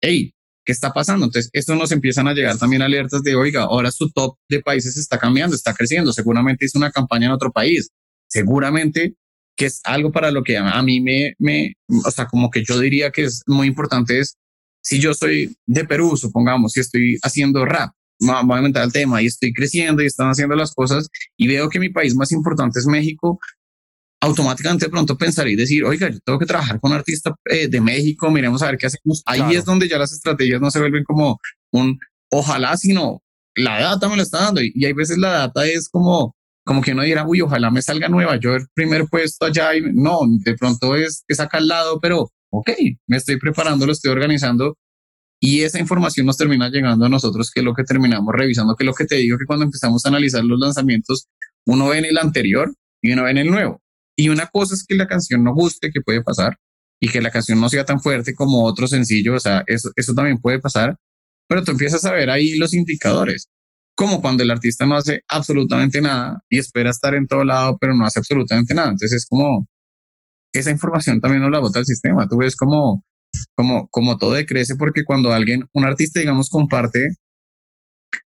[0.00, 0.32] hey,
[0.64, 1.26] ¿qué está pasando?
[1.26, 4.96] Entonces, esto nos empiezan a llegar también alertas de, oiga, ahora su top de países
[4.96, 7.90] está cambiando, está creciendo, seguramente hizo una campaña en otro país,
[8.28, 9.14] seguramente
[9.56, 12.78] que es algo para lo que a mí me, me, o sea, como que yo
[12.78, 14.36] diría que es muy importante es,
[14.82, 19.22] si yo soy de Perú, supongamos, si estoy haciendo rap, voy a aumentar el tema
[19.22, 22.78] y estoy creciendo y están haciendo las cosas y veo que mi país más importante
[22.78, 23.38] es México,
[24.22, 27.66] automáticamente de pronto pensar y decir, oiga, yo tengo que trabajar con un artista eh,
[27.66, 29.20] de México, miremos a ver qué hacemos.
[29.26, 31.38] Ahí es donde ya las estrategias no se vuelven como
[31.72, 31.98] un
[32.30, 33.20] ojalá, sino
[33.56, 34.60] la data me lo está dando.
[34.62, 38.08] Y, hay veces la data es como, como que uno dirá, uy, ojalá me salga
[38.08, 39.74] Nueva York primer puesto allá.
[39.74, 42.70] Y no, de pronto es, es acá al lado, pero ok,
[43.08, 44.78] me estoy preparando, lo estoy organizando.
[45.40, 48.84] Y esa información nos termina llegando a nosotros, que es lo que terminamos revisando, que
[48.84, 51.26] es lo que te digo, que cuando empezamos a analizar los lanzamientos,
[51.66, 53.82] uno ve en el anterior y uno ve en el nuevo.
[54.16, 56.58] Y una cosa es que la canción no guste, que puede pasar,
[57.02, 60.14] y que la canción no sea tan fuerte como otro sencillo, o sea, eso, eso
[60.14, 60.96] también puede pasar,
[61.48, 63.48] pero tú empiezas a ver ahí los indicadores,
[63.96, 67.94] como cuando el artista no hace absolutamente nada y espera estar en todo lado, pero
[67.94, 68.90] no hace absolutamente nada.
[68.90, 69.66] Entonces es como,
[70.52, 73.04] esa información también no la bota el sistema, tú ves como,
[73.56, 77.16] como, como todo decrece, porque cuando alguien, un artista, digamos, comparte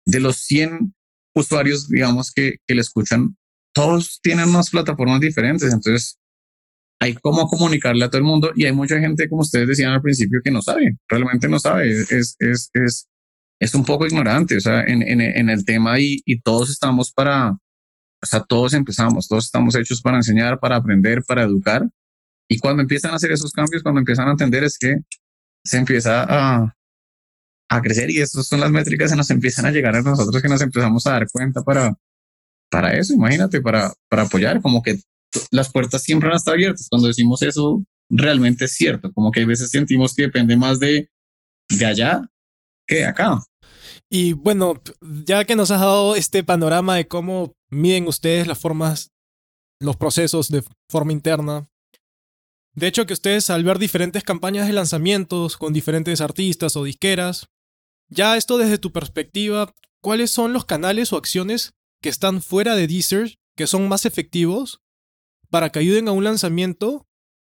[0.07, 0.95] de los 100
[1.35, 3.37] usuarios, digamos, que, que le escuchan,
[3.73, 6.19] todos tienen unas plataformas diferentes, entonces
[7.01, 10.03] hay cómo comunicarle a todo el mundo y hay mucha gente, como ustedes decían al
[10.03, 13.09] principio, que no sabe, realmente no sabe, es, es, es,
[13.59, 17.13] es un poco ignorante, o sea, en, en, en el tema y, y todos estamos
[17.13, 21.89] para, o sea, todos empezamos, todos estamos hechos para enseñar, para aprender, para educar.
[22.49, 24.97] Y cuando empiezan a hacer esos cambios, cuando empiezan a entender, es que
[25.65, 26.75] se empieza a,
[27.71, 30.49] a crecer y esas son las métricas que nos empiezan a llegar a nosotros que
[30.49, 31.97] nos empezamos a dar cuenta para,
[32.71, 34.99] para eso, imagínate, para, para apoyar, como que
[35.51, 36.87] las puertas siempre han estado abiertas.
[36.89, 41.11] Cuando decimos eso, realmente es cierto, como que a veces sentimos que depende más de,
[41.69, 42.23] de allá
[42.87, 43.43] que de acá.
[44.09, 49.11] Y bueno, ya que nos has dado este panorama de cómo miden ustedes las formas,
[49.81, 51.69] los procesos de forma interna,
[52.75, 57.47] de hecho que ustedes al ver diferentes campañas de lanzamientos con diferentes artistas o disqueras,
[58.09, 62.87] ya esto desde tu perspectiva, ¿cuáles son los canales o acciones que están fuera de
[62.87, 64.81] Deezer que son más efectivos
[65.51, 67.07] para que ayuden a un lanzamiento,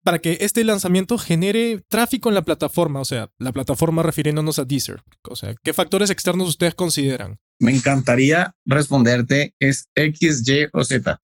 [0.04, 3.02] para que este lanzamiento genere tráfico en la plataforma?
[3.02, 5.04] O sea, la plataforma refiriéndonos a Deezer.
[5.30, 7.40] O sea, ¿qué factores externos ustedes consideran?
[7.60, 11.22] Me encantaría responderte es X, Y o Z,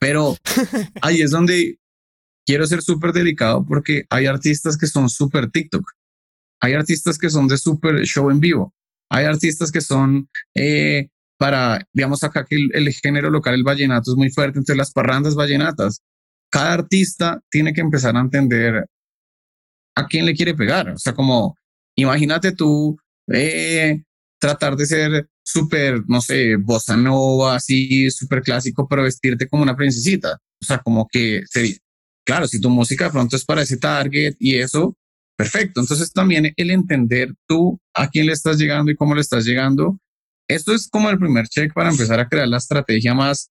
[0.00, 0.36] pero
[1.02, 1.78] ahí es donde
[2.44, 5.88] quiero ser súper delicado porque hay artistas que son súper TikTok.
[6.60, 8.74] Hay artistas que son de super show en vivo.
[9.08, 11.08] Hay artistas que son eh,
[11.40, 15.34] para, digamos, acá que el, género local, el vallenato es muy fuerte, entre las parrandas
[15.34, 16.02] vallenatas.
[16.50, 18.84] Cada artista tiene que empezar a entender
[19.96, 20.90] a quién le quiere pegar.
[20.90, 21.56] O sea, como,
[21.96, 22.98] imagínate tú
[23.32, 24.02] eh,
[24.38, 29.74] tratar de ser súper, no sé, bossa nova, así, súper clásico, pero vestirte como una
[29.74, 30.36] princesita.
[30.60, 31.76] O sea, como que sería,
[32.22, 34.94] claro, si tu música de pronto es para ese target y eso,
[35.40, 35.80] Perfecto.
[35.80, 39.98] Entonces también el entender tú a quién le estás llegando y cómo le estás llegando.
[40.50, 43.50] Esto es como el primer check para empezar a crear la estrategia más,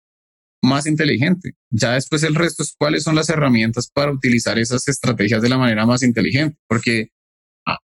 [0.62, 1.53] más inteligente.
[1.69, 5.57] Ya después el resto es cuáles son las herramientas para utilizar esas estrategias de la
[5.57, 6.57] manera más inteligente.
[6.67, 7.09] Porque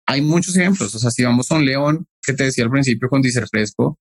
[0.07, 0.95] hay muchos ejemplos.
[0.95, 3.99] O sea, si vamos a un león que te decía al principio con Dicer Fresco,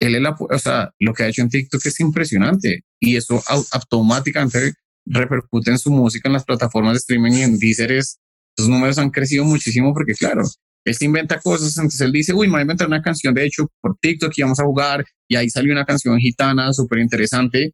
[0.00, 3.42] él es la, o sea, lo que ha hecho en TikTok es impresionante y eso
[3.72, 4.74] automáticamente
[5.06, 8.18] repercute en su música en las plataformas de streaming y en Deezer es
[8.56, 10.42] los números han crecido muchísimo porque, claro,
[10.84, 13.46] él se inventa cosas, entonces él dice, uy, me voy a inventar una canción, de
[13.46, 17.72] hecho, por TikTok y vamos a jugar, y ahí salió una canción gitana súper interesante.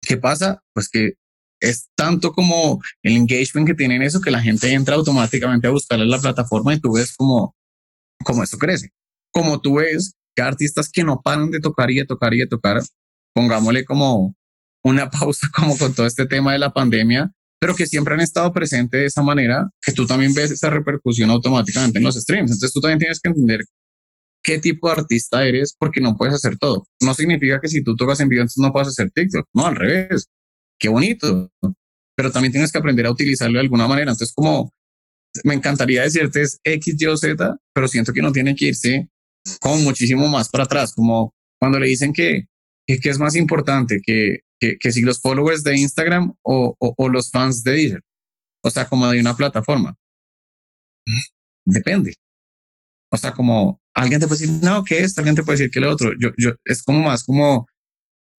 [0.00, 0.62] ¿Qué pasa?
[0.72, 1.14] Pues que
[1.60, 6.06] es tanto como el engagement que tienen eso que la gente entra automáticamente a buscarle
[6.06, 7.54] la plataforma y tú ves como,
[8.24, 8.90] como eso crece.
[9.32, 12.46] Como tú ves que artistas que no paran de tocar y de tocar y de
[12.46, 12.82] tocar,
[13.34, 14.34] pongámosle como
[14.84, 18.52] una pausa como con todo este tema de la pandemia, pero que siempre han estado
[18.52, 22.50] presentes de esa manera, que tú también ves esa repercusión automáticamente en los streams.
[22.50, 23.60] Entonces tú también tienes que entender
[24.42, 26.86] qué tipo de artista eres porque no puedes hacer todo.
[27.02, 29.46] No significa que si tú tocas en vivo entonces no puedas hacer TikTok.
[29.54, 30.26] No, al revés.
[30.78, 31.50] Qué bonito.
[32.14, 34.12] Pero también tienes que aprender a utilizarlo de alguna manera.
[34.12, 34.70] Entonces como
[35.44, 39.08] me encantaría decirte es X, Y o Z, pero siento que no tiene que irse
[39.60, 42.46] como muchísimo más para atrás, como cuando le dicen que,
[42.86, 47.08] que, que es más importante que que, que si los followers de Instagram o, o,
[47.08, 48.02] los fans de Deezer.
[48.62, 49.94] O sea, como de una plataforma.
[51.64, 52.14] Depende.
[53.12, 55.80] O sea, como alguien te puede decir, no, que esto, alguien te puede decir que
[55.80, 56.12] lo otro.
[56.18, 57.66] Yo, yo, es como más como,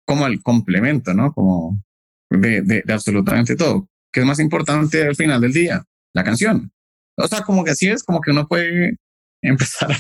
[0.06, 1.34] como el complemento, ¿no?
[1.34, 1.82] Como
[2.30, 3.88] de, de, de absolutamente todo.
[4.12, 5.84] ¿Qué es más importante al final del día?
[6.14, 6.72] La canción.
[7.18, 8.98] O sea, como que así es, como que uno puede
[9.42, 9.92] empezar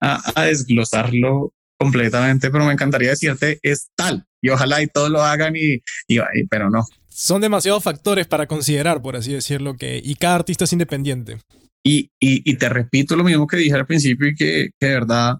[0.00, 5.22] a, a desglosarlo completamente, pero me encantaría decirte es tal y ojalá y todos lo
[5.22, 6.18] hagan y, y,
[6.50, 6.84] pero no.
[7.08, 11.38] Son demasiados factores para considerar, por así decirlo, que y cada artista es independiente.
[11.86, 15.34] Y, y, te repito lo mismo que dije al principio y que, que de verdad,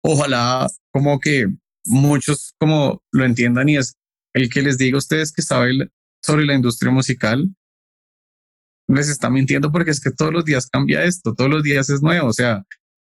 [0.00, 1.48] ojalá como que
[1.84, 3.96] muchos como lo entiendan y es
[4.32, 5.90] el que les diga a ustedes que saben
[6.22, 7.52] sobre la industria musical,
[8.86, 12.02] les está mintiendo porque es que todos los días cambia esto, todos los días es
[12.02, 12.62] nuevo, o sea,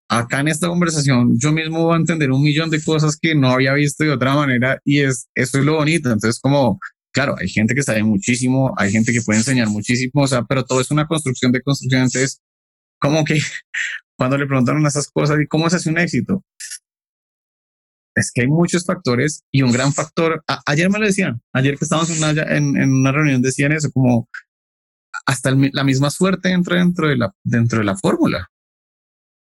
[0.09, 3.49] acá en esta conversación yo mismo voy a entender un millón de cosas que no
[3.49, 6.11] había visto de otra manera y es, eso es lo bonito.
[6.11, 6.79] Entonces, como,
[7.13, 10.65] claro, hay gente que sabe muchísimo, hay gente que puede enseñar muchísimo, o sea, pero
[10.65, 12.03] todo es una construcción de construcción.
[12.03, 12.41] Entonces,
[12.99, 13.39] como que
[14.17, 16.43] cuando le preguntaron esas cosas y cómo se hace un éxito,
[18.15, 20.43] es que hay muchos factores y un gran factor.
[20.65, 23.91] ayer me lo decían, ayer que estábamos en una, en, en una reunión decían eso,
[23.91, 24.27] como
[25.25, 28.49] hasta la misma suerte entra dentro de la, dentro de la fórmula.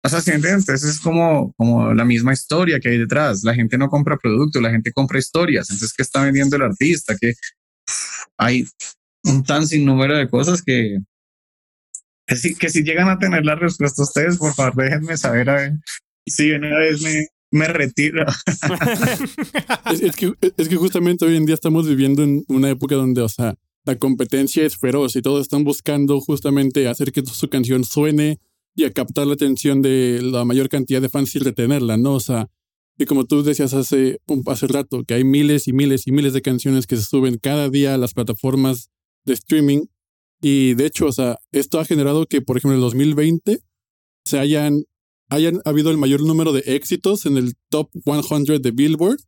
[0.03, 3.43] ¿Sí Entonces es como, como la misma historia que hay detrás.
[3.43, 5.69] La gente no compra productos, la gente compra historias.
[5.69, 7.15] Entonces, ¿qué está vendiendo el artista?
[7.19, 7.33] Que
[8.37, 8.65] hay
[9.23, 10.97] un tan sin número de cosas que,
[12.25, 15.55] que si, que si llegan a tener la respuesta ustedes, por favor, déjenme saber a
[15.55, 15.73] ver
[16.25, 18.25] si una vez me, me retiro.
[20.01, 23.29] es, que, es que justamente hoy en día estamos viviendo en una época donde, o
[23.29, 28.39] sea, la competencia es feroz y todos están buscando justamente hacer que su canción suene
[28.79, 32.13] y a captar la atención de la mayor cantidad de fans y retenerla, ¿no?
[32.13, 32.47] O sea,
[32.97, 36.41] y como tú decías hace, hace rato, que hay miles y miles y miles de
[36.41, 38.89] canciones que se suben cada día a las plataformas
[39.25, 39.85] de streaming.
[40.41, 43.59] Y de hecho, o sea, esto ha generado que, por ejemplo, en el 2020
[44.25, 44.83] se hayan,
[45.29, 49.19] hayan habido el mayor número de éxitos en el top 100 de Billboard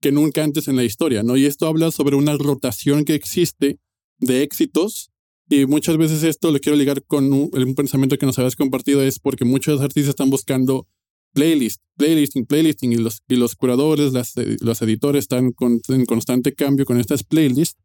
[0.00, 1.36] que nunca antes en la historia, ¿no?
[1.36, 3.78] Y esto habla sobre una rotación que existe
[4.18, 5.09] de éxitos
[5.50, 9.18] y muchas veces esto lo quiero ligar con un, pensamiento que nos habías compartido, es
[9.18, 10.86] porque muchos artistas están buscando
[11.34, 15.52] playlist, playlisting, playlisting, y los, y los curadores, las, los editores están
[15.88, 17.76] en constante cambio con estas playlists.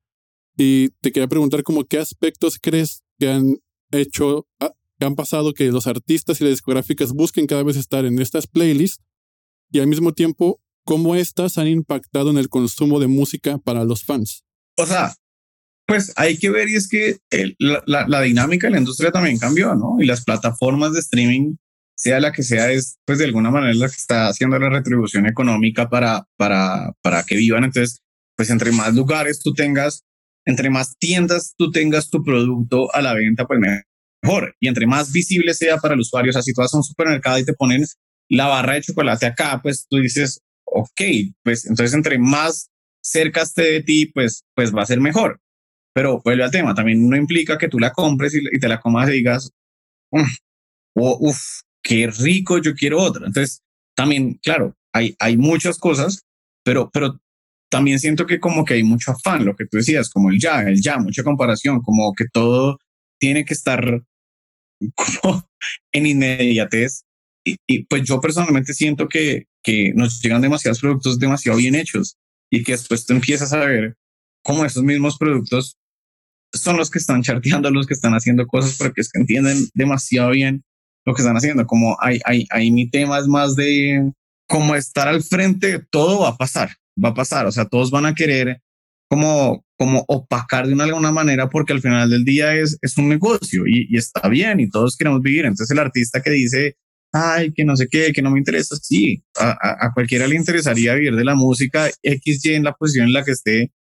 [0.56, 3.58] Y te quería preguntar como qué aspectos crees que han
[3.92, 8.06] hecho, ah, que han pasado que los artistas y las discográficas busquen cada vez estar
[8.06, 9.04] en estas playlists
[9.72, 14.04] y al mismo tiempo cómo estas han impactado en el consumo de música para los
[14.04, 14.44] fans.
[14.78, 15.16] O sea,
[15.86, 17.18] pues hay que ver y es que
[17.60, 19.98] la, la, dinámica de la industria también cambió, ¿no?
[20.00, 21.56] Y las plataformas de streaming,
[21.96, 25.28] sea la que sea, es pues de alguna manera la que está haciendo la retribución
[25.28, 27.64] económica para, para, para que vivan.
[27.64, 28.02] Entonces,
[28.36, 30.04] pues entre más lugares tú tengas,
[30.46, 33.60] entre más tiendas tú tengas tu producto a la venta, pues
[34.22, 34.56] mejor.
[34.60, 36.84] Y entre más visible sea para el usuario, o sea, si tú vas a un
[36.84, 37.86] supermercado y te ponen
[38.30, 41.02] la barra de chocolate acá, pues tú dices, ok,
[41.44, 42.70] pues entonces entre más
[43.02, 45.40] cerca esté de ti, pues, pues va a ser mejor.
[45.96, 49.08] Pero vuelve al tema, también no implica que tú la compres y, te la comas
[49.08, 49.50] y digas,
[50.94, 53.28] uff, qué rico, yo quiero otra.
[53.28, 53.62] Entonces,
[53.96, 56.26] también, claro, hay, hay muchas cosas,
[56.66, 57.18] pero, pero
[57.72, 60.64] también siento que como que hay mucho afán, lo que tú decías, como el ya,
[60.64, 62.78] el ya, mucha comparación, como que todo
[63.18, 64.04] tiene que estar
[64.96, 65.48] como
[65.94, 67.04] en inmediatez.
[67.48, 72.18] Y, y, pues yo personalmente siento que, que nos llegan demasiados productos demasiado bien hechos
[72.52, 73.96] y que después tú empiezas a ver
[74.44, 75.78] cómo esos mismos productos
[76.60, 80.32] son los que están charteando, los que están haciendo cosas porque es que entienden demasiado
[80.32, 80.64] bien
[81.06, 81.66] lo que están haciendo.
[81.66, 84.12] Como hay, hay, hay mi tema es más de
[84.48, 86.70] como estar al frente, todo va a pasar,
[87.04, 87.46] va a pasar.
[87.46, 88.62] O sea, todos van a querer
[89.10, 93.10] como, como opacar de una alguna manera porque al final del día es, es un
[93.10, 95.46] negocio y, y está bien y todos queremos vivir.
[95.46, 96.76] Entonces el artista que dice,
[97.12, 100.96] ay, que no sé qué, que no me interesa, sí, a, a, cualquiera le interesaría
[100.96, 103.72] vivir de la música XY en la posición en la que esté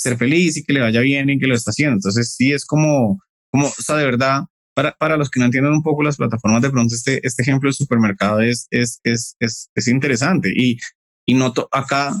[0.00, 1.96] ser feliz y que le vaya bien y que lo está haciendo.
[1.96, 5.72] Entonces sí es como, como, o sea, de verdad, para, para los que no entienden
[5.72, 9.68] un poco las plataformas, de pronto este, este ejemplo del supermercado es, es, es, es,
[9.74, 10.78] es interesante y,
[11.26, 12.14] y noto acá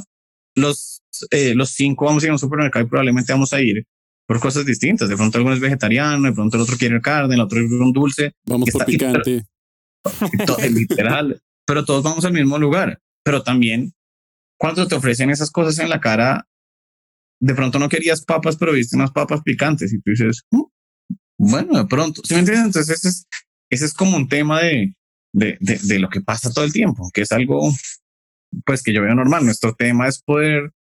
[0.54, 3.86] los, eh, los cinco vamos a ir a un supermercado y probablemente vamos a ir
[4.26, 5.08] por cosas distintas.
[5.08, 7.92] De pronto alguno es vegetariano, de pronto el otro quiere carne, el otro quiere un
[7.92, 8.32] dulce.
[8.44, 9.46] Vamos por picante.
[10.70, 13.00] literal, pero todos vamos al mismo lugar.
[13.24, 13.94] Pero también
[14.58, 16.46] cuando te ofrecen esas cosas en la cara,
[17.40, 20.62] de pronto no querías papas, pero viste unas papas picantes y tú dices, mm,
[21.38, 22.66] bueno, de pronto, ¿sí me entiendes?
[22.66, 23.26] Entonces
[23.70, 24.94] ese es, como un tema de,
[25.32, 27.72] de, de, lo que pasa todo el tiempo, que es algo,
[28.66, 29.44] pues que yo veo normal.
[29.44, 30.72] Nuestro tema es poder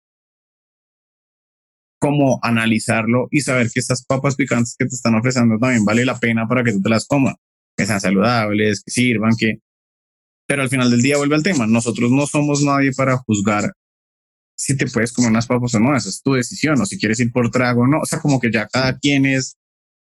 [2.01, 6.19] como analizarlo y saber que estas papas picantes que te están ofreciendo también vale la
[6.19, 7.35] pena para que tú te las comas,
[7.77, 9.61] que sean saludables, que sirvan, que...
[10.47, 13.73] Pero al final del día vuelve al tema, nosotros no somos nadie para juzgar
[14.59, 17.21] si te puedes comer unas papas o no, esa es tu decisión, o si quieres
[17.21, 19.57] ir por trago o no, o sea, como que ya cada quien es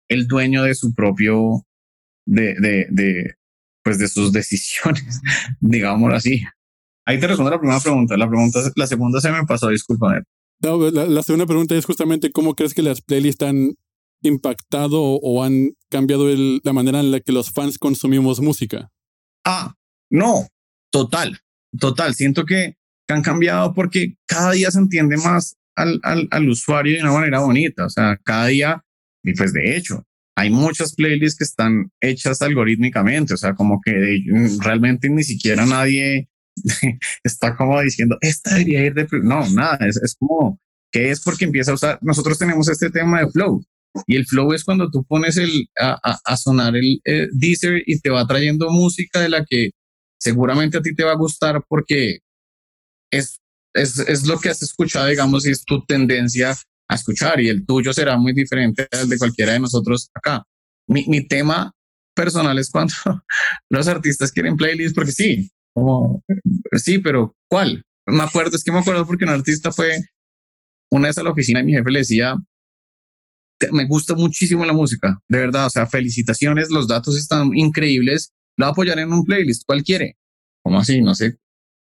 [0.08, 1.66] el dueño de su propio,
[2.26, 3.34] de, de, de
[3.84, 5.20] pues de sus decisiones,
[5.60, 6.42] digámoslo así.
[7.04, 10.22] Ahí te respondo la primera pregunta, la pregunta, la segunda se me pasó, discúlpame.
[10.62, 13.74] No, la, la segunda pregunta es justamente cómo crees que las playlists han
[14.22, 18.88] impactado o, han cambiado el, la manera en la que los fans consumimos música.
[19.44, 19.74] Ah,
[20.10, 20.48] no,
[20.90, 21.40] total,
[21.78, 22.14] total.
[22.14, 22.76] Siento que
[23.06, 27.12] que han cambiado porque cada día se entiende más al, al, al, usuario de una
[27.12, 27.86] manera bonita.
[27.86, 28.84] O sea, cada día,
[29.22, 30.04] y pues de hecho,
[30.36, 34.20] hay muchas playlists que están hechas algorítmicamente, o sea, como que
[34.60, 36.28] realmente ni siquiera nadie
[37.24, 39.06] está como diciendo, esta debería ir de...
[39.22, 40.60] No, nada, es, es como
[40.92, 43.64] que es porque empieza a usar, nosotros tenemos este tema de flow,
[44.06, 47.98] y el flow es cuando tú pones el, a, a, sonar el, el Deezer y
[48.00, 49.70] te va trayendo música de la que
[50.18, 52.18] seguramente a ti te va a gustar porque
[53.10, 53.40] es,
[53.74, 56.56] es, es lo que has escuchado, digamos, y es tu tendencia
[56.88, 60.44] a escuchar y el tuyo será muy diferente al de cualquiera de nosotros acá.
[60.88, 61.72] Mi, mi tema
[62.14, 62.94] personal es cuando
[63.70, 66.24] los artistas quieren playlists porque sí, como,
[66.72, 67.84] sí, pero ¿cuál?
[68.06, 69.98] Me acuerdo, es que me acuerdo porque un artista fue
[70.90, 72.36] una vez a la oficina y mi jefe le decía,
[73.72, 78.64] me gusta muchísimo la música, de verdad, o sea, felicitaciones, los datos están increíbles, lo
[78.64, 80.16] voy a apoyar en un playlist, ¿cuál quiere?
[80.62, 81.00] ¿Cómo así?
[81.00, 81.36] No sé,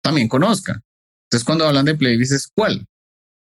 [0.01, 0.81] también conozca.
[1.33, 2.85] Entonces, cuando hablan de playlists, ¿cuál?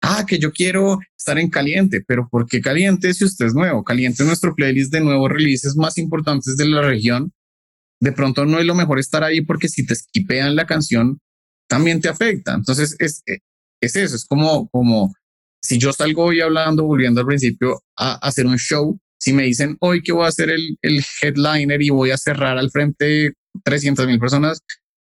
[0.01, 3.83] Ah, que yo quiero estar en caliente, pero ¿por qué caliente si usted es nuevo?
[3.83, 7.33] Caliente es nuestro playlist de nuevos releases más importantes de la región.
[7.99, 11.19] De pronto no es lo mejor estar ahí porque si te esquipean la canción,
[11.67, 12.53] también te afecta.
[12.53, 15.13] Entonces, es, es eso, es como, como
[15.61, 19.75] si yo salgo hoy hablando, volviendo al principio, a, hacer un show, si me dicen
[19.81, 23.33] hoy que voy a hacer el, el headliner y voy a cerrar al frente
[23.65, 24.61] 300 mil personas,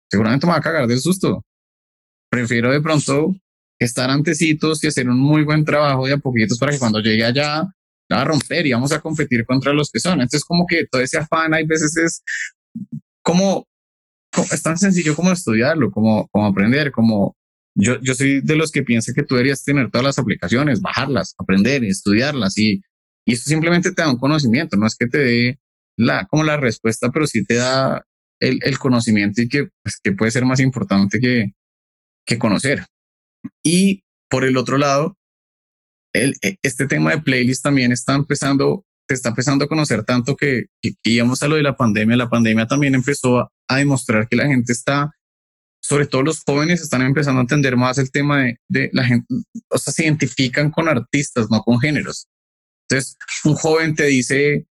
[0.10, 1.44] seguramente me va a cagar del susto.
[2.30, 3.36] Prefiero de pronto
[3.80, 7.24] estar antecitos y hacer un muy buen trabajo de a poquitos para que cuando llegue
[7.24, 7.68] allá
[8.10, 10.14] la va a romper y vamos a competir contra los que son.
[10.14, 12.24] Entonces, como que todo ese afán hay veces es
[13.22, 13.68] como,
[14.32, 17.36] como es tan sencillo como estudiarlo, como, como aprender, como
[17.76, 21.36] yo, yo soy de los que piensa que tú deberías tener todas las aplicaciones, bajarlas,
[21.38, 22.82] aprender, estudiarlas y,
[23.26, 25.60] y eso simplemente te da un conocimiento, no es que te dé
[25.98, 28.04] la, como la respuesta, pero sí te da
[28.40, 31.52] el, el conocimiento y que, pues, que puede ser más importante que,
[32.28, 32.86] que conocer.
[33.64, 35.18] Y por el otro lado,
[36.14, 40.66] e, este tema de playlist también está empezando, te está empezando a conocer tanto que,
[40.82, 42.18] que, íbamos a lo de la pandemia.
[42.18, 45.12] La pandemia también empezó a, a demostrar que la gente está
[45.80, 49.26] sobre todo los jóvenes están empezando a entender más el tema de, de, la gente,
[49.70, 52.28] o sea, se identifican con artistas, no con géneros.
[52.90, 54.66] Entonces, un joven te dice,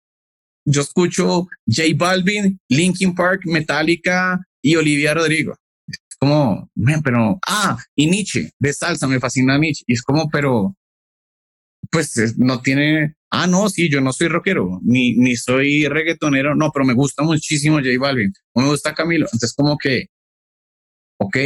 [0.64, 5.54] yo escucho J Balvin, Linkin Park, Metallica y Olivia Rodrigo.
[6.22, 6.70] Como,
[7.02, 9.82] pero, ah, y Nietzsche, de salsa, me fascina Nietzsche.
[9.88, 10.76] Y es como, pero,
[11.90, 16.70] pues no tiene, ah, no, sí, yo no soy rockero, ni, ni soy reggaetonero, no,
[16.70, 19.26] pero me gusta muchísimo J Balvin, me gusta Camilo.
[19.26, 20.06] Entonces, como que
[21.18, 21.36] ¿Ok?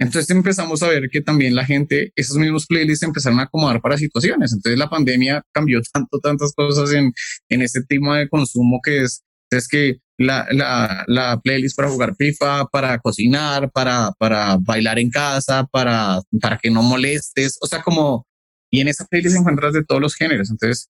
[0.00, 3.96] Entonces empezamos a ver que también la gente, esos mismos playlists empezaron a acomodar para
[3.96, 4.52] situaciones.
[4.52, 7.12] Entonces la pandemia cambió tanto, tantas cosas en,
[7.48, 12.14] en este tema de consumo que es, es que la, la, la playlist para jugar
[12.16, 17.58] FIFA, para cocinar, para, para bailar en casa, para, para que no molestes.
[17.60, 18.26] O sea, como,
[18.70, 20.50] y en esa playlist encuentras de todos los géneros.
[20.50, 20.88] Entonces,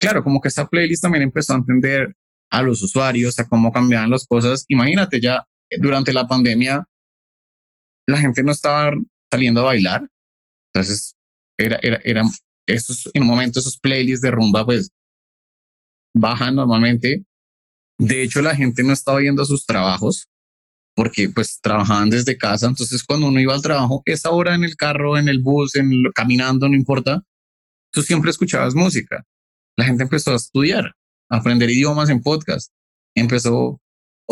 [0.00, 2.14] claro, como que esa playlist también empezó a entender
[2.50, 4.64] a los usuarios, a cómo cambiaban las cosas.
[4.68, 5.44] Imagínate ya
[5.78, 6.84] durante la pandemia,
[8.08, 8.92] la gente no estaba
[9.32, 10.08] saliendo a bailar.
[10.72, 11.14] Entonces,
[11.58, 12.26] era, era, eran
[12.66, 14.90] esos, en un momento esos playlists de rumba, pues,
[16.14, 17.24] bajan normalmente.
[18.00, 20.28] De hecho, la gente no estaba yendo a sus trabajos
[20.96, 22.66] porque pues trabajaban desde casa.
[22.66, 25.90] Entonces, cuando uno iba al trabajo, esa hora en el carro, en el bus, en
[26.14, 27.22] caminando, no importa,
[27.92, 29.24] tú siempre escuchabas música.
[29.76, 30.94] La gente empezó a estudiar,
[31.28, 32.72] a aprender idiomas en podcast.
[33.14, 33.80] Empezó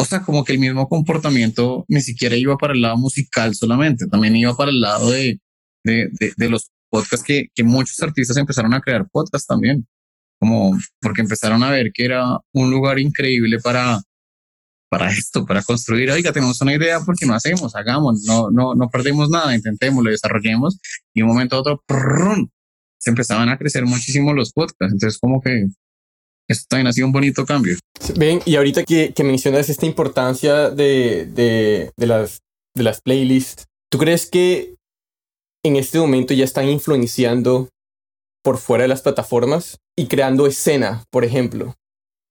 [0.01, 4.07] o sea, como que el mismo comportamiento ni siquiera iba para el lado musical solamente,
[4.07, 5.41] también iba para el lado de,
[5.83, 9.89] de, de, los podcasts que, que muchos artistas empezaron a crear podcasts también,
[10.39, 14.01] como porque empezaron a ver que era un lugar increíble para,
[14.89, 17.74] para esto, para construir, oiga, tenemos una idea, porque no hacemos?
[17.74, 20.78] Hagamos, no, no, no perdemos nada, intentémoslo, desarrollemos,
[21.14, 21.82] y un momento a otro,
[22.99, 25.66] se empezaban a crecer muchísimo los podcasts, entonces como que
[26.49, 27.76] esto también ha sido un bonito cambio.
[28.16, 32.41] Ven, y ahorita que, que mencionas esta importancia de, de, de, las,
[32.74, 34.76] de las playlists, ¿tú crees que
[35.64, 37.68] en este momento ya están influenciando
[38.49, 41.76] por fuera de las plataformas y creando escena, por ejemplo?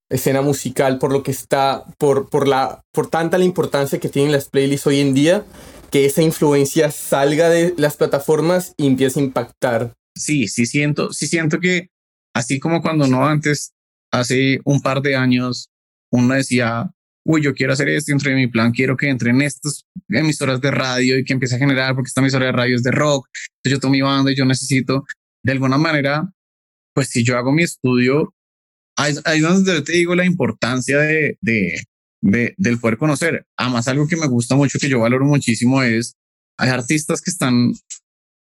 [0.09, 4.31] Escena musical, por lo que está, por, por, la, por tanta la importancia que tienen
[4.31, 5.45] las playlists hoy en día,
[5.91, 9.93] que esa influencia salga de las plataformas y empiece a impactar.
[10.15, 11.89] Sí, sí siento, sí siento que
[12.33, 13.73] así como cuando no antes
[14.11, 15.69] hace un par de años
[16.11, 16.89] uno decía,
[17.25, 21.19] uy, yo quiero hacer esto, entre mi plan quiero que entren estas emisoras de radio
[21.19, 23.27] y que empiece a generar, porque esta emisora de radio es de rock,
[23.63, 25.05] yo tomo mi banda y yo necesito,
[25.47, 26.29] de alguna manera,
[26.93, 28.35] pues si yo hago mi estudio,
[28.97, 31.83] ahí, es donde te digo la importancia de, de,
[32.21, 33.45] de, del poder conocer.
[33.55, 36.17] Además, algo que me gusta mucho, que yo valoro muchísimo es,
[36.57, 37.71] hay artistas que están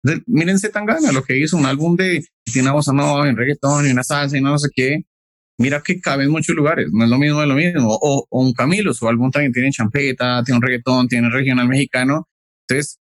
[0.02, 3.36] de, mírense tan gana lo que hizo un álbum de tiene una voz nueva en
[3.36, 5.04] reggaetón y una salsa y no sé qué
[5.58, 7.88] mira que cabe en muchos lugares, no es lo mismo, es lo mismo.
[7.88, 12.28] O, o un Camilo, su álbum también tiene champeta, tiene un reggaetón, tiene regional mexicano.
[12.68, 12.98] Entonces,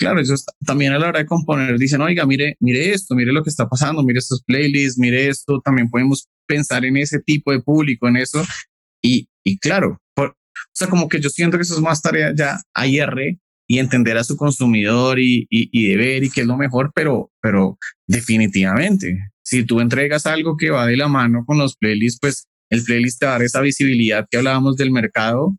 [0.00, 3.42] claro, ellos también a la hora de componer dicen, oiga, mire, mire esto, mire lo
[3.42, 7.60] que está pasando, mire estos playlists, mire esto, también podemos pensar en ese tipo de
[7.60, 8.42] público, en eso.
[9.02, 12.32] Y, y claro, por, o sea, como que yo siento que eso es más tarea
[12.34, 13.38] ya AIR
[13.68, 16.92] y entender a su consumidor y, y, y de ver y qué es lo mejor,
[16.94, 17.78] pero, pero
[18.08, 22.82] definitivamente, si tú entregas algo que va de la mano con los playlists, pues el
[22.84, 25.56] playlist te va a dar esa visibilidad que hablábamos del mercado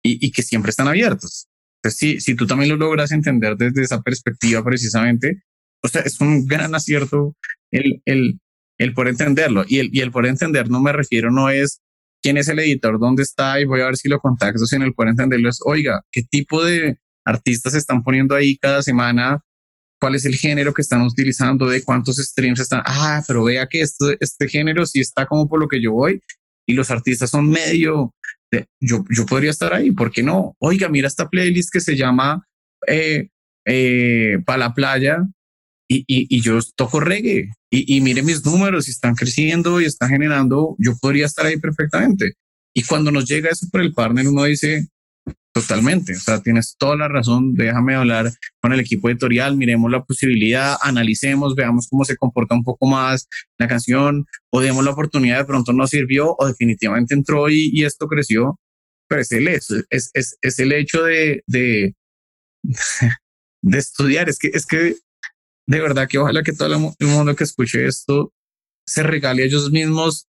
[0.00, 1.49] y, y que siempre están abiertos.
[1.82, 5.42] Entonces, si, si tú también lo logras entender desde esa perspectiva precisamente,
[5.82, 7.34] o sea, es un gran acierto
[7.70, 8.40] el, el,
[8.78, 9.64] el poder entenderlo.
[9.66, 11.80] Y el, y el poder entender no me refiero, no es
[12.22, 14.94] quién es el editor, dónde está y voy a ver si lo contacto, sino el
[14.94, 19.40] poder entenderlo es, oiga, ¿qué tipo de artistas están poniendo ahí cada semana?
[19.98, 21.66] ¿Cuál es el género que están utilizando?
[21.66, 22.82] ¿De cuántos streams están?
[22.84, 26.20] Ah, pero vea que esto, este género sí está como por lo que yo voy
[26.66, 28.14] y los artistas son medio,
[28.80, 30.54] yo, yo podría estar ahí, ¿por qué no?
[30.58, 32.46] Oiga, mira esta playlist que se llama
[32.86, 33.28] eh,
[33.66, 35.18] eh, Para la Playa
[35.88, 39.84] y, y, y, yo toco reggae y, y mire mis números y están creciendo y
[39.84, 42.34] están generando, yo podría estar ahí perfectamente.
[42.72, 44.86] Y cuando nos llega eso por el partner, uno dice,
[45.52, 48.30] totalmente, o sea, tienes toda la razón, déjame hablar
[48.60, 53.28] con el equipo editorial, miremos la posibilidad, analicemos, veamos cómo se comporta un poco más
[53.58, 57.84] la canción, o demos la oportunidad, de pronto no sirvió, o definitivamente entró y, y
[57.84, 58.60] esto creció,
[59.08, 61.94] pero es el, es, es, es, el hecho de, de,
[63.62, 64.94] de estudiar, es que, es que
[65.66, 68.32] de verdad que ojalá que todo el mundo que escuche esto
[68.86, 70.26] se regale a ellos mismos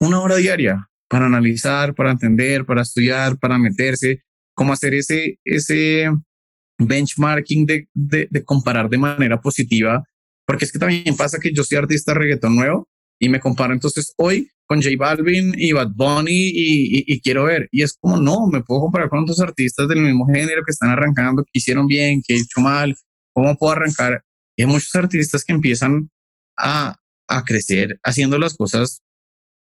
[0.00, 6.10] una hora diaria para analizar, para entender, para estudiar, para meterse, cómo hacer ese, ese
[6.76, 10.02] benchmarking de, de, comparar de manera positiva,
[10.44, 12.88] porque es que también pasa que yo soy artista reggaetón nuevo
[13.20, 17.68] y me comparo entonces hoy con J Balvin y Bad Bunny y, quiero ver.
[17.70, 20.90] Y es como, no, me puedo comparar con otros artistas del mismo género que están
[20.90, 22.96] arrancando, que hicieron bien, que he hecho mal,
[23.32, 24.24] ¿Cómo puedo arrancar?
[24.56, 26.10] Y hay muchos artistas que empiezan
[26.58, 26.96] a,
[27.28, 29.04] a crecer haciendo las cosas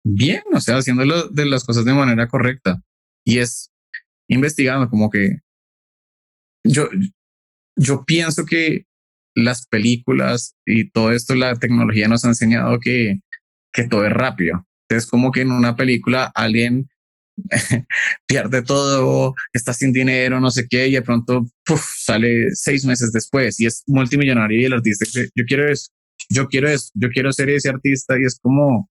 [0.04, 2.82] bien, o sea, haciendo de las cosas de manera correcta.
[3.24, 3.70] Y es
[4.28, 5.38] investigando como que
[6.64, 6.88] yo,
[7.76, 8.84] yo pienso que
[9.34, 13.20] las películas y todo esto, la tecnología nos ha enseñado que,
[13.72, 14.66] que todo es rápido.
[14.88, 16.88] Es como que en una película alguien
[18.26, 23.12] pierde todo, está sin dinero, no sé qué, y de pronto puff, sale seis meses
[23.12, 25.90] después y es multimillonario y el artista dice, yo quiero eso,
[26.28, 28.90] yo quiero eso, yo quiero ser ese artista y es como,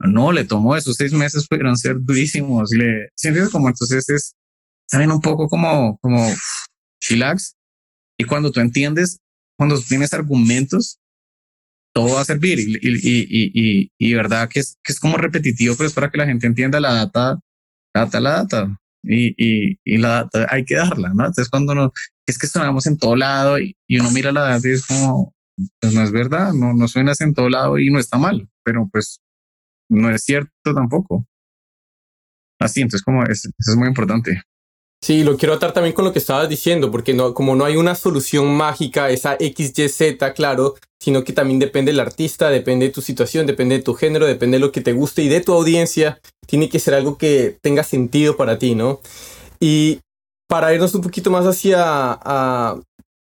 [0.00, 4.34] no, le tomó esos seis meses, pudieron ser durísimos, le sientes como entonces es,
[4.86, 6.26] saben un poco como, como
[7.00, 7.54] chillax.
[8.18, 9.18] Y cuando tú entiendes,
[9.56, 10.98] cuando tienes argumentos,
[11.92, 12.58] todo va a servir.
[12.58, 16.18] Y, y, y, y, verdad que es, que es como repetitivo, pero es para que
[16.18, 17.38] la gente entienda la data
[17.94, 18.80] data la data.
[19.02, 19.34] Y,
[19.84, 21.26] y, la data hay que darla, ¿no?
[21.26, 21.92] Entonces cuando no,
[22.26, 25.34] es que sonamos en todo lado y, uno mira la data y es como,
[25.80, 28.88] pues no es verdad, no, no suenas en todo lado y no está mal, pero
[28.90, 29.20] pues
[29.88, 31.24] no es cierto tampoco.
[32.60, 34.42] Así, entonces como es, eso es muy importante.
[35.00, 37.76] Sí, lo quiero atar también con lo que estabas diciendo, porque no, como no hay
[37.76, 43.00] una solución mágica, esa XYZ, claro, sino que también depende del artista, depende de tu
[43.00, 46.20] situación, depende de tu género, depende de lo que te guste y de tu audiencia,
[46.46, 49.00] tiene que ser algo que tenga sentido para ti, ¿no?
[49.60, 50.00] Y
[50.48, 52.80] para irnos un poquito más hacia a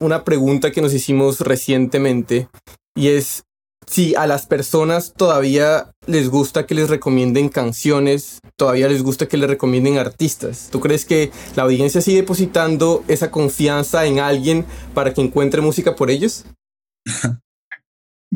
[0.01, 2.49] una pregunta que nos hicimos recientemente,
[2.97, 3.43] y es,
[3.91, 9.37] si a las personas todavía les gusta que les recomienden canciones, todavía les gusta que
[9.37, 10.69] les recomienden artistas.
[10.71, 14.65] ¿Tú crees que la audiencia sigue depositando esa confianza en alguien
[14.95, 16.45] para que encuentre música por ellos?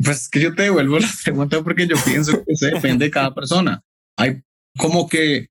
[0.03, 3.33] Pues que yo te devuelvo la pregunta porque yo pienso que eso depende de cada
[3.33, 3.81] persona.
[4.17, 4.41] Hay
[4.77, 5.47] como que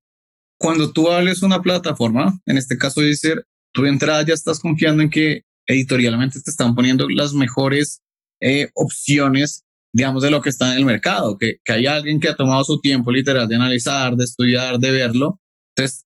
[0.59, 3.43] cuando tú hables una plataforma, en este caso Deezer,
[3.73, 8.03] tú de entrada ya estás confiando en que editorialmente te están poniendo las mejores
[8.39, 9.64] eh, opciones
[9.95, 12.65] digamos, de lo que está en el mercado, que, que hay alguien que ha tomado
[12.65, 15.39] su tiempo literal de analizar, de estudiar, de verlo.
[15.73, 16.03] Entonces,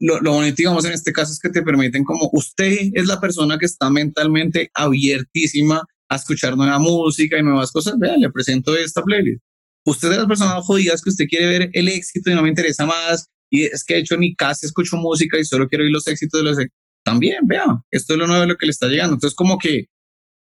[0.00, 3.18] lo, lo bonito, digamos, en este caso es que te permiten como usted es la
[3.18, 7.94] persona que está mentalmente abiertísima a escuchar nueva música y nuevas cosas.
[7.98, 9.42] Vean, le presento esta playlist.
[9.86, 12.50] Usted es de las personas jodidas que usted quiere ver el éxito y no me
[12.50, 13.30] interesa más.
[13.50, 16.38] Y es que de hecho ni casi escucho música y solo quiero oír los éxitos
[16.38, 16.58] de los...
[17.02, 19.14] También, vea, esto es lo nuevo de lo que le está llegando.
[19.14, 19.86] Entonces, como que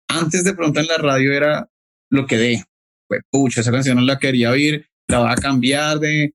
[0.07, 1.69] antes de pronto en la radio era
[2.09, 2.63] lo que dé.
[3.07, 6.33] Pues, pucha, esa canción no la quería oír, la va a cambiar de...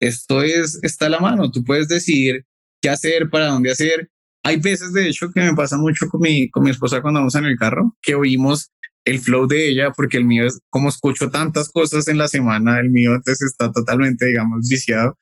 [0.00, 2.44] Esto es, está la mano, tú puedes decidir
[2.82, 4.10] qué hacer, para dónde hacer.
[4.44, 7.34] Hay veces, de hecho, que me pasa mucho con mi, con mi esposa cuando vamos
[7.34, 8.70] en el carro, que oímos
[9.06, 12.80] el flow de ella, porque el mío es como escucho tantas cosas en la semana,
[12.80, 15.18] el mío entonces está totalmente, digamos, viciado.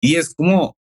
[0.00, 0.76] Y es como,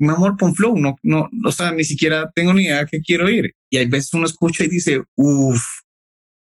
[0.00, 3.00] mi amor, pon flow, no, no, o sea, ni siquiera tengo ni idea de qué
[3.00, 3.54] quiero ir.
[3.70, 5.62] Y hay veces uno escucha y dice, uff,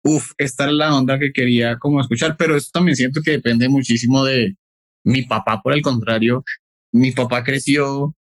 [0.08, 3.68] uff, esta es la onda que quería como escuchar, pero eso también siento que depende
[3.68, 4.56] muchísimo de
[5.04, 6.44] mi papá, por el contrario,
[6.92, 8.14] mi papá creció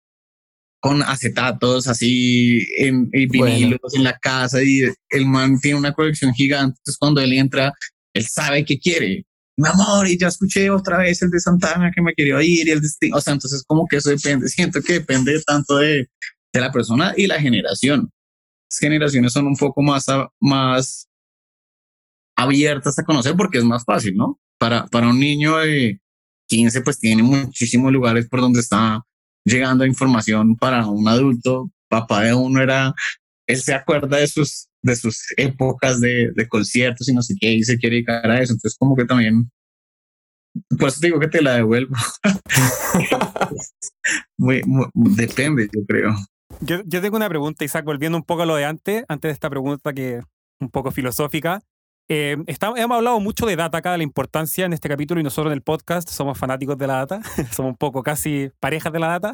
[0.80, 6.78] con acetatos así en, vinilos en la casa y el man tiene una colección gigante.
[6.80, 7.74] Entonces cuando él entra,
[8.14, 9.26] él sabe qué quiere.
[9.58, 12.72] Mi amor, y ya escuché otra vez el de Santana que me quería ir y
[12.72, 16.08] el de O sea, entonces como que eso depende, siento que depende tanto de,
[16.54, 18.12] de la persona y la generación.
[18.70, 20.06] Las generaciones son un poco más,
[20.40, 21.08] más
[22.38, 24.40] abiertas a conocer porque es más fácil, ¿no?
[24.60, 26.00] Para, para un niño de
[26.48, 29.04] 15, pues tiene muchísimos lugares por donde está
[29.44, 31.72] llegando información para un adulto.
[31.90, 32.94] Papá de uno era,
[33.48, 37.54] él se acuerda de sus, de sus épocas de, de conciertos y no sé qué,
[37.54, 38.54] y se quiere dedicar a eso.
[38.54, 39.50] Entonces, como que también,
[40.78, 41.96] por eso digo que te la devuelvo.
[44.38, 44.62] muy,
[44.94, 46.16] depende, yo creo.
[46.62, 49.34] Yo, yo tengo una pregunta, Isaac, volviendo un poco a lo de antes, antes de
[49.34, 50.22] esta pregunta que
[50.60, 51.62] un poco filosófica.
[52.10, 55.52] Eh, hemos hablado mucho de data acá, de la importancia en este capítulo y nosotros
[55.52, 59.08] en el podcast somos fanáticos de la data, somos un poco casi parejas de la
[59.08, 59.34] data.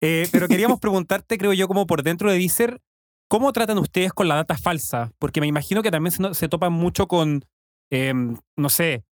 [0.00, 2.80] Eh, pero queríamos preguntarte, creo yo, como por dentro de Deezer,
[3.28, 5.12] ¿cómo tratan ustedes con la data falsa?
[5.18, 7.44] Porque me imagino que también se, topan mucho con,
[7.90, 9.04] em, no sé,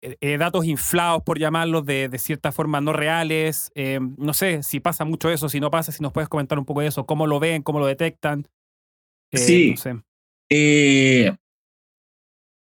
[0.00, 3.70] eh, datos inflados, por llamarlos, de, de cierta forma no reales.
[3.74, 6.64] Em, no sé si pasa mucho eso, si no pasa, si nos puedes comentar un
[6.64, 8.48] poco de eso, cómo lo ven, cómo lo detectan.
[9.32, 9.74] sí.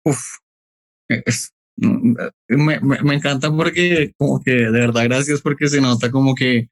[0.04, 0.38] Uf,
[1.76, 6.68] me, me, encanta porque como que de verdad gracias porque se nota como que,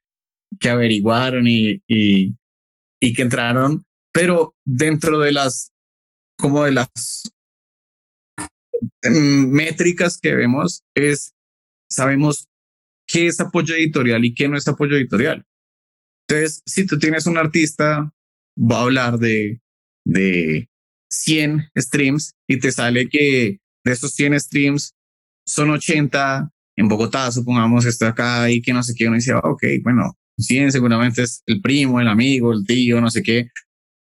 [0.59, 2.35] que averiguaron y, y,
[3.01, 5.71] y que entraron, pero dentro de las,
[6.37, 6.89] como de las
[9.03, 11.33] mm, métricas que vemos es,
[11.89, 12.47] sabemos
[13.07, 15.45] qué es apoyo editorial y qué no es apoyo editorial.
[16.27, 18.13] Entonces, si tú tienes un artista,
[18.57, 19.59] va a hablar de,
[20.05, 20.69] de
[21.13, 24.93] 100 streams y te sale que de esos 100 streams
[25.45, 29.63] son 80 en Bogotá, supongamos, está acá y que no sé qué, uno dice, ok,
[29.83, 33.49] bueno, 100 seguramente es el primo, el amigo, el tío, no sé qué.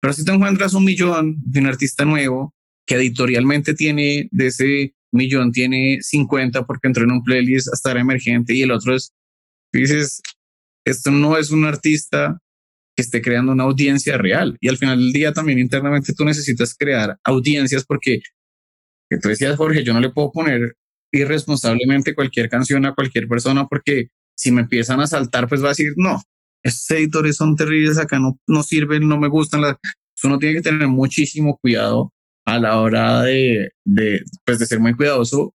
[0.00, 2.54] Pero si te encuentras un millón de un artista nuevo
[2.86, 8.00] que editorialmente tiene de ese millón, tiene 50 porque entró en un playlist hasta era
[8.00, 9.12] emergente y el otro es,
[9.72, 10.20] dices,
[10.84, 12.38] esto no es un artista
[12.94, 14.56] que esté creando una audiencia real.
[14.60, 18.20] Y al final del día también internamente tú necesitas crear audiencias porque,
[19.10, 20.76] que tú decías, Jorge, yo no le puedo poner
[21.12, 25.70] irresponsablemente cualquier canción a cualquier persona porque si me empiezan a saltar, pues va a
[25.70, 26.20] decir, no,
[26.62, 29.60] estos editores son terribles, acá no, no sirven, no me gustan.
[29.60, 29.76] Las...
[30.24, 32.12] Uno tiene que tener muchísimo cuidado
[32.46, 35.54] a la hora de, de, pues de ser muy cuidadoso.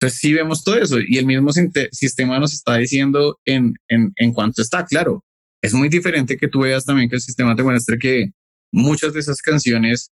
[0.00, 4.32] Entonces sí vemos todo eso y el mismo sistema nos está diciendo en, en, en
[4.32, 5.24] cuanto está, claro,
[5.62, 8.30] es muy diferente que tú veas también que el sistema te muestre que
[8.72, 10.12] muchas de esas canciones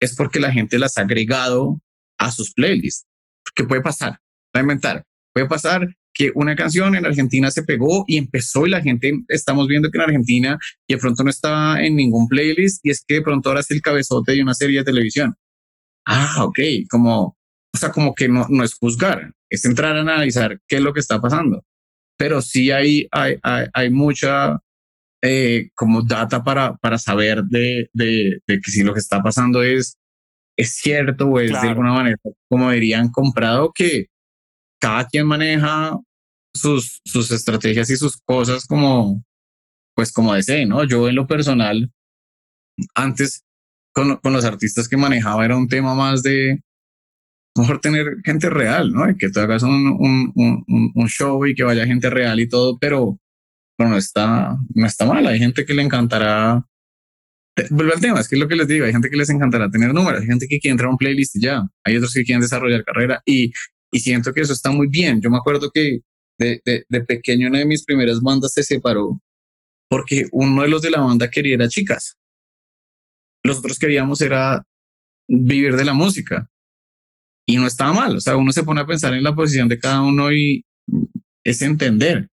[0.00, 1.80] es porque la gente las ha agregado
[2.18, 3.06] a sus playlists.
[3.54, 4.12] ¿Qué puede pasar?
[4.54, 5.04] Va a inventar.
[5.32, 9.68] Puede pasar que una canción en Argentina se pegó y empezó y la gente estamos
[9.68, 13.14] viendo que en Argentina y de pronto no estaba en ningún playlist y es que
[13.14, 15.34] de pronto ahora es el cabezote de una serie de televisión.
[16.06, 16.58] Ah, ok,
[16.90, 17.36] como,
[17.74, 20.92] o sea, como que no, no es juzgar, es entrar a analizar qué es lo
[20.92, 21.64] que está pasando.
[22.16, 24.58] Pero sí hay, hay, hay, hay mucha
[25.22, 29.62] eh, como data para, para saber de, de, de, que si lo que está pasando
[29.62, 29.98] es,
[30.56, 32.16] es cierto o es de alguna manera,
[32.48, 34.06] como dirían, comprado, que
[34.80, 35.96] cada quien maneja
[36.54, 39.24] sus, sus estrategias y sus cosas como,
[39.94, 40.84] pues como desee, ¿no?
[40.84, 41.90] Yo en lo personal,
[42.94, 43.44] antes
[43.92, 46.60] con, con los artistas que manejaba era un tema más de,
[47.58, 49.10] mejor tener gente real, ¿no?
[49.10, 52.48] Y que tú hagas un, un, un, un, show y que vaya gente real y
[52.48, 53.18] todo, pero
[53.78, 55.24] pero no está, no está mal.
[55.28, 56.66] Hay gente que le encantará.
[57.56, 58.84] Eh, vuelve al tema, es que es lo que les digo.
[58.84, 61.36] Hay gente que les encantará tener números, hay gente que quiere entrar a un playlist
[61.40, 61.62] ya.
[61.84, 63.52] Hay otros que quieren desarrollar carrera y,
[63.92, 65.20] y siento que eso está muy bien.
[65.22, 66.00] Yo me acuerdo que
[66.40, 69.20] de, de, de pequeño una de mis primeras bandas se separó
[69.88, 72.16] porque uno de los de la banda quería era chicas.
[73.44, 74.64] Los otros queríamos era
[75.28, 76.50] vivir de la música.
[77.46, 78.16] Y no estaba mal.
[78.16, 80.64] O sea, uno se pone a pensar en la posición de cada uno y
[81.44, 82.28] es entender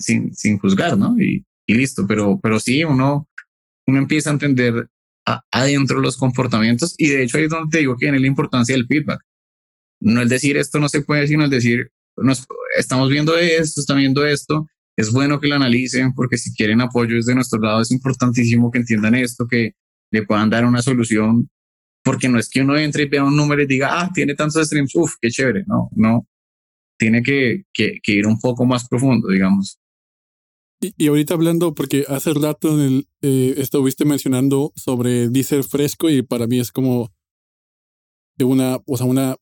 [0.00, 1.16] sin, sin, juzgar, ¿no?
[1.20, 3.28] Y, listo, pero, pero sí, uno,
[3.86, 4.88] uno empieza a entender
[5.52, 8.74] adentro los comportamientos y de hecho ahí es donde te digo que viene la importancia
[8.74, 9.20] del feedback.
[10.00, 13.98] No es decir esto no se puede, sino es decir, nos, estamos viendo esto, están
[13.98, 14.66] viendo esto,
[14.96, 18.78] es bueno que lo analicen porque si quieren apoyo desde nuestro lado es importantísimo que
[18.78, 19.72] entiendan esto, que
[20.10, 21.48] le puedan dar una solución.
[22.02, 24.66] Porque no es que uno entre y vea un número y diga, ah, tiene tantos
[24.66, 26.26] streams, uff, qué chévere, no, no,
[27.00, 29.78] tiene que, que, ir un poco más profundo, digamos.
[30.80, 36.22] Y, ahorita hablando, porque hace rato en el, eh, estuviste mencionando sobre Deezer Fresco y
[36.22, 37.10] para mí es como
[38.36, 39.36] de una, o sea, una,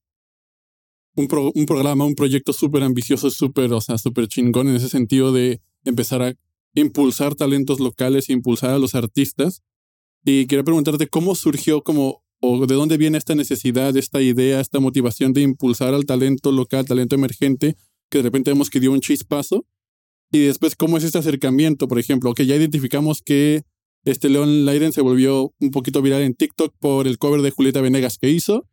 [1.17, 5.33] un, un programa, un proyecto súper ambicioso, súper, o sea, súper chingón en ese sentido
[5.33, 6.35] de empezar a
[6.75, 9.63] impulsar talentos locales impulsar a los artistas.
[10.25, 14.80] Y quería preguntarte cómo surgió como o de dónde viene esta necesidad, esta idea, esta
[14.80, 17.76] motivación de impulsar al talento local, talento emergente,
[18.11, 19.66] que de repente vemos que dio un chispazo.
[20.30, 21.89] Y después, ¿cómo es este acercamiento?
[21.89, 23.62] Por ejemplo, que ya identificamos que
[24.05, 27.80] este León Leiden se volvió un poquito viral en TikTok por el cover de Julieta
[27.80, 28.68] Venegas que hizo.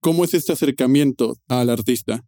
[0.00, 2.24] ¿Cómo es este acercamiento al artista?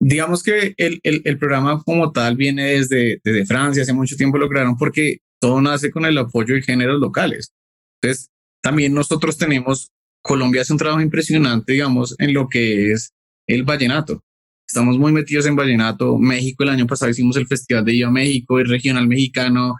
[0.00, 4.38] Digamos que el, el, el programa como tal viene desde, desde Francia, hace mucho tiempo
[4.38, 7.54] lo crearon porque todo nace con el apoyo de géneros locales.
[8.02, 8.28] Entonces,
[8.64, 9.92] también nosotros tenemos,
[10.22, 13.12] Colombia hace un trabajo impresionante, digamos, en lo que es
[13.46, 14.24] el vallenato.
[14.66, 16.16] Estamos muy metidos en vallenato.
[16.16, 19.76] México, el año pasado hicimos el Festival de Viva México, el Regional Mexicano.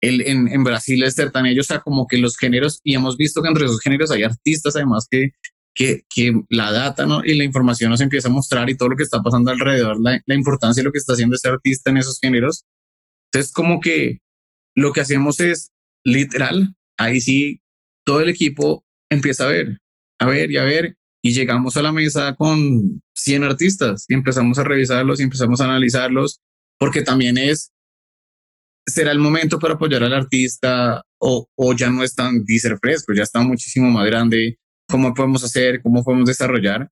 [0.00, 3.40] El, en, en Brasil es ellos, o sea, como que los géneros, y hemos visto
[3.40, 5.30] que entre esos géneros hay artistas además que,
[5.72, 7.24] que, que la data ¿no?
[7.24, 10.20] y la información nos empieza a mostrar y todo lo que está pasando alrededor, la,
[10.26, 12.64] la importancia de lo que está haciendo ese artista en esos géneros.
[13.26, 14.18] Entonces, como que
[14.74, 15.70] lo que hacemos es
[16.04, 17.60] literal, ahí sí
[18.08, 19.82] todo el equipo empieza a ver,
[20.18, 24.58] a ver y a ver, y llegamos a la mesa con 100 artistas y empezamos
[24.58, 26.40] a revisarlos y empezamos a analizarlos,
[26.78, 27.70] porque también es,
[28.86, 31.46] será el momento para apoyar al artista o,
[31.76, 36.02] ya no es tan ser fresco, ya está muchísimo más grande, cómo podemos hacer, cómo
[36.02, 36.90] podemos desarrollar.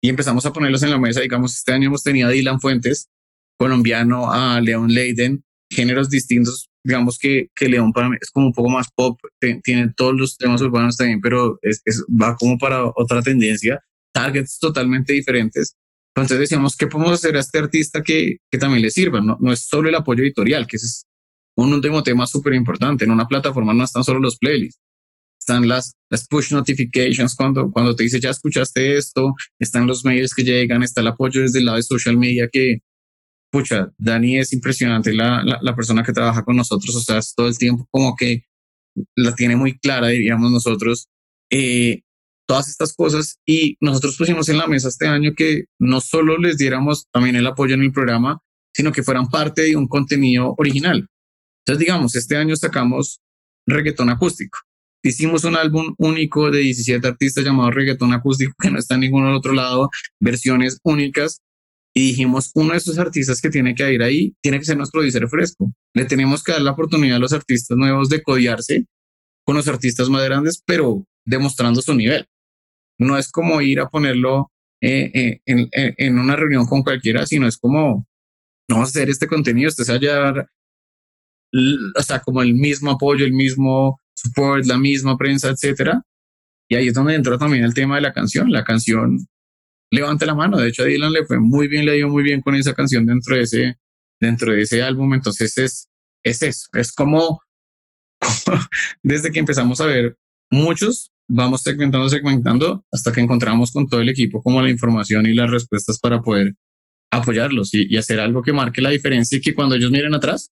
[0.00, 3.10] Y empezamos a ponerlos en la mesa, digamos, este año hemos tenido a Dylan Fuentes,
[3.58, 8.52] colombiano, a Leon Leiden, géneros distintos digamos que, que León para mí es como un
[8.52, 9.20] poco más pop,
[9.62, 15.12] tiene todos los temas urbanos también, pero es, va como para otra tendencia, targets totalmente
[15.12, 15.76] diferentes.
[16.14, 19.20] Entonces decíamos, ¿qué podemos hacer a este artista que, que también le sirva?
[19.20, 21.06] No, no es solo el apoyo editorial, que es
[21.56, 23.04] un último tema súper importante.
[23.04, 24.80] En una plataforma no están solo los playlists,
[25.38, 30.34] están las, las push notifications cuando, cuando te dice ya escuchaste esto, están los mails
[30.34, 32.78] que llegan, está el apoyo desde el lado de social media que,
[33.50, 37.58] pucha, Dani es impresionante la, la, persona que trabaja con nosotros, o sea, todo el
[37.58, 38.44] tiempo como que
[39.16, 41.08] la tiene muy clara, diríamos nosotros,
[41.50, 42.02] eh,
[42.46, 46.56] todas estas cosas y nosotros pusimos en la mesa este año que no solo les
[46.56, 48.40] diéramos también el apoyo en el programa,
[48.74, 51.08] sino que fueran parte de un contenido original.
[51.64, 53.20] Entonces, digamos, este año sacamos
[53.66, 54.58] reggaetón acústico.
[55.02, 59.26] Hicimos un álbum único de 17 artistas llamado Reggaetón Acústico, que no está en ningún
[59.28, 59.90] otro lado,
[60.20, 61.40] versiones únicas
[61.94, 65.00] y dijimos, uno de esos artistas que tiene que ir ahí tiene que ser nuestro
[65.00, 65.72] producer fresco.
[65.94, 68.86] Le tenemos que dar la oportunidad a los artistas nuevos de codiarse
[69.44, 72.26] con los artistas más grandes, pero demostrando su nivel.
[72.98, 77.48] No es como ir a ponerlo eh, eh, en, en, una reunión con cualquiera, sino
[77.48, 78.06] es como,
[78.68, 80.48] no vamos a hacer este contenido, usted se hallar,
[81.96, 86.02] o sea, como el mismo apoyo, el mismo support, la misma prensa, etcétera.
[86.68, 88.50] Y ahí es donde entra también el tema de la canción.
[88.52, 89.26] La canción
[89.90, 90.58] levante la mano.
[90.58, 93.06] De hecho, a Dylan le fue muy bien, le dio muy bien con esa canción
[93.06, 93.78] dentro de ese,
[94.20, 95.14] dentro de ese álbum.
[95.14, 95.88] Entonces es,
[96.24, 97.40] es eso, es como,
[99.02, 100.16] desde que empezamos a ver
[100.50, 105.34] muchos, vamos segmentando, segmentando, hasta que encontramos con todo el equipo como la información y
[105.34, 106.54] las respuestas para poder
[107.10, 110.50] apoyarlos y, hacer algo que marque la diferencia y que cuando ellos miren atrás,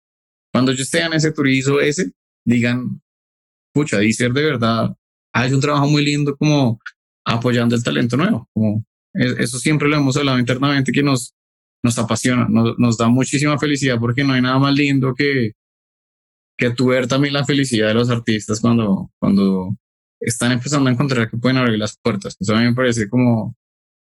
[0.52, 2.12] cuando ellos en ese turismo ese,
[2.44, 3.02] digan,
[3.72, 4.94] pucha, dice de verdad,
[5.34, 6.80] hay un trabajo muy lindo como
[7.24, 11.34] apoyando el talento nuevo, como eso siempre lo hemos hablado internamente que nos,
[11.82, 15.52] nos apasiona, nos, nos da muchísima felicidad porque no hay nada más lindo que,
[16.56, 19.70] que ver también la felicidad de los artistas cuando, cuando
[20.20, 22.36] están empezando a encontrar que pueden abrir las puertas.
[22.38, 23.54] Eso a mí me parece como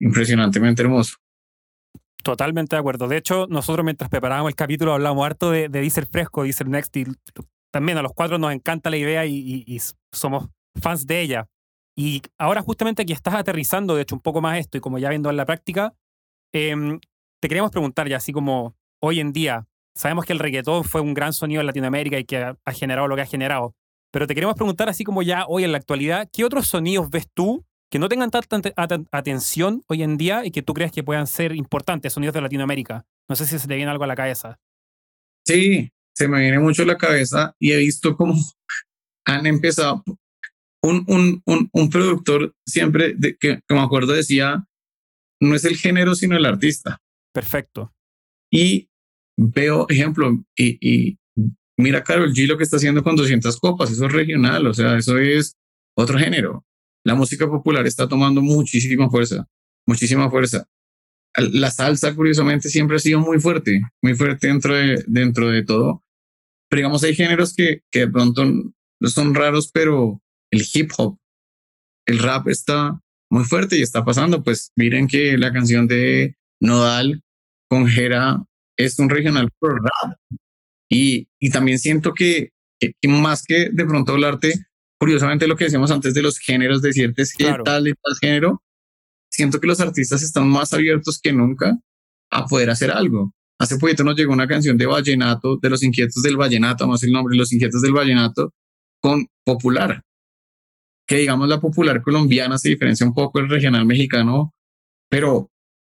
[0.00, 1.16] impresionantemente hermoso.
[2.22, 3.08] Totalmente de acuerdo.
[3.08, 6.96] De hecho, nosotros mientras preparábamos el capítulo hablamos harto de, de Diesel Fresco, Diesel Next,
[6.96, 7.04] y
[7.72, 9.80] también a los cuatro nos encanta la idea y, y
[10.12, 10.48] somos
[10.80, 11.46] fans de ella.
[11.96, 15.08] Y ahora justamente aquí estás aterrizando, de hecho, un poco más esto y como ya
[15.08, 15.94] viendo en la práctica,
[16.52, 17.00] em,
[17.40, 21.14] te queríamos preguntar ya así como hoy en día, sabemos que el reggaetón fue un
[21.14, 23.74] gran sonido en Latinoamérica y que ha, generado lo que ha generado,
[24.12, 27.28] pero te queremos preguntar así como ya hoy en la actualidad, ¿qué otros sonidos ves
[27.32, 28.72] tú que no tengan tanta
[29.10, 33.06] atención hoy en día y que tú crees que puedan ser importantes sonidos de Latinoamérica?
[33.28, 34.58] No sé si se te viene algo a la cabeza.
[35.46, 38.34] Sí, se me viene mucho a la cabeza y he visto cómo
[39.24, 40.02] han empezado,
[40.86, 44.66] un, un, un, un productor siempre de, que, me acuerdo decía,
[45.40, 47.00] no es el género, sino el artista.
[47.32, 47.92] Perfecto.
[48.50, 48.88] Y
[49.36, 51.18] veo ejemplo, y, y
[51.76, 54.96] mira Carol G lo que está haciendo con 200 copas, eso es regional, o sea,
[54.96, 55.56] eso es
[55.96, 56.64] otro género.
[57.04, 59.46] la música popular está tomando muchísima fuerza,
[59.86, 60.66] muchísima fuerza.
[61.36, 66.02] La salsa, curiosamente, siempre ha sido muy fuerte, muy fuerte dentro de, dentro de todo.
[66.68, 68.42] Pero digamos, hay géneros que, que de pronto
[69.02, 71.18] son raros, pero el hip hop,
[72.06, 74.42] el rap está muy fuerte y está pasando.
[74.42, 77.22] Pues miren que la canción de Nodal
[77.68, 78.42] con Jera
[78.76, 80.18] es un regional pro rap.
[80.88, 84.54] Y, y también siento que, que, más que de pronto hablarte,
[84.98, 87.64] curiosamente lo que decíamos antes de los géneros, de ciertos claro.
[87.64, 88.62] tal y tal género,
[89.30, 91.76] siento que los artistas están más abiertos que nunca
[92.30, 93.34] a poder hacer algo.
[93.58, 97.12] Hace poquito nos llegó una canción de Vallenato, de los inquietos del Vallenato, más el
[97.12, 98.52] nombre, los inquietos del Vallenato,
[99.00, 100.02] con popular.
[101.06, 104.54] Que digamos la popular colombiana se diferencia un poco del regional mexicano,
[105.08, 105.50] pero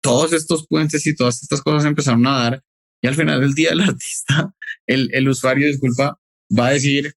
[0.03, 2.63] todos estos puentes y todas estas cosas empezaron a dar
[3.03, 4.53] y al final del día el artista,
[4.87, 6.19] el, el usuario, disculpa,
[6.57, 7.15] va a decir,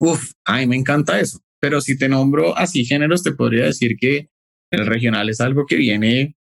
[0.00, 1.40] uff, a mí me encanta eso.
[1.60, 4.28] Pero si te nombro así géneros, te podría decir que
[4.70, 6.36] el regional es algo que viene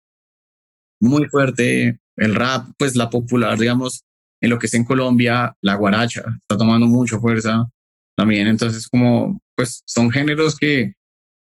[1.01, 2.01] muy fuerte.
[2.17, 4.05] El rap, pues la popular, digamos,
[4.41, 7.71] en lo que es en Colombia, la guaracha está tomando mucha fuerza
[8.17, 8.47] también.
[8.47, 10.95] Entonces, como, pues son géneros que,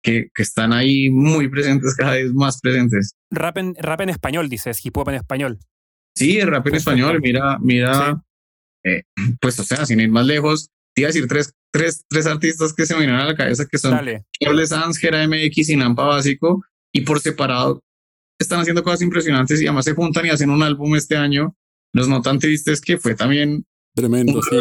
[0.01, 3.13] que, que, están ahí muy presentes, cada vez más presentes.
[3.29, 5.59] Rap en, rap en español, dices, hip hop en español.
[6.15, 8.23] Sí, el rap en español, mira, mira,
[8.83, 8.89] sí.
[8.89, 9.03] eh,
[9.39, 12.73] pues o sea, sin ir más lejos, te iba a decir tres, tres, tres artistas
[12.73, 13.95] que se me vienen a la cabeza que son
[14.41, 17.83] Charles Sanz, Gera MX y Nampa Básico, y por separado
[18.39, 21.55] están haciendo cosas impresionantes y además se juntan y hacen un álbum este año.
[21.93, 23.63] Los no tan tristes que fue también
[23.93, 24.41] tremendo.
[24.41, 24.57] Sí.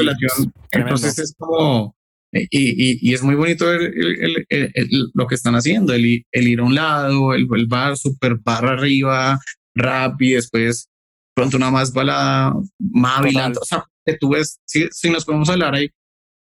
[0.73, 1.96] Entonces es como,
[2.33, 6.05] y, y, y, es muy bonito ver el, el, el, lo que están haciendo, el,
[6.05, 9.39] ir a un lado, el, bar super barra arriba,
[9.75, 10.89] rap y después
[11.35, 13.61] pronto una más balada, más bailando.
[13.61, 15.91] O sea, que tú ves, si, si nos podemos hablar ahí,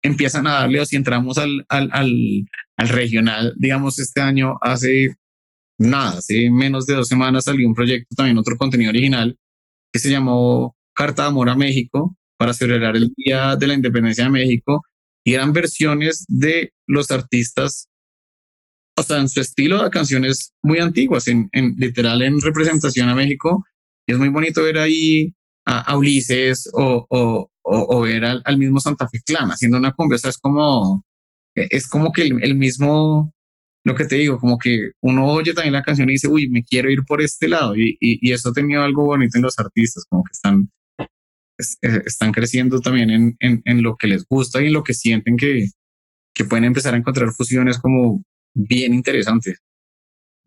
[0.03, 2.45] empiezan a darle, o si entramos al, al, al,
[2.78, 5.15] al regional, digamos, este año hace
[5.80, 9.38] nada, hace menos de dos semanas salió un proyecto, también otro contenido original,
[9.91, 14.26] que se llamó Carta de Amor a México, para celebrar el Día de la Independencia
[14.26, 14.84] de México,
[15.26, 17.89] y eran versiones de los artistas,
[18.95, 23.15] o sea, en su estilo de canciones muy antiguas, en, en literal en representación a
[23.15, 23.65] México.
[24.07, 25.34] Y es muy bonito ver ahí
[25.65, 29.80] a, a Ulises o, o, o, o, ver al, al, mismo Santa Fe Clan haciendo
[29.80, 30.15] una cumbia.
[30.15, 31.03] O sea, es como,
[31.55, 33.34] es como que el, el mismo,
[33.84, 36.63] lo que te digo, como que uno oye también la canción y dice, uy, me
[36.63, 37.76] quiero ir por este lado.
[37.76, 40.69] Y, y, y eso ha tenido algo bonito en los artistas, como que están,
[41.57, 44.93] es, están creciendo también en, en, en, lo que les gusta y en lo que
[44.93, 45.69] sienten que,
[46.33, 49.59] que pueden empezar a encontrar fusiones como bien interesantes.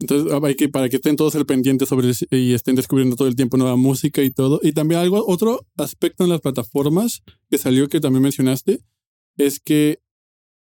[0.01, 3.35] Entonces, hay que, para que estén todos al pendiente sobre y estén descubriendo todo el
[3.35, 4.61] tiempo nueva música y todo.
[4.63, 8.81] Y también algo, otro aspecto en las plataformas que salió que también mencionaste,
[9.37, 9.99] es que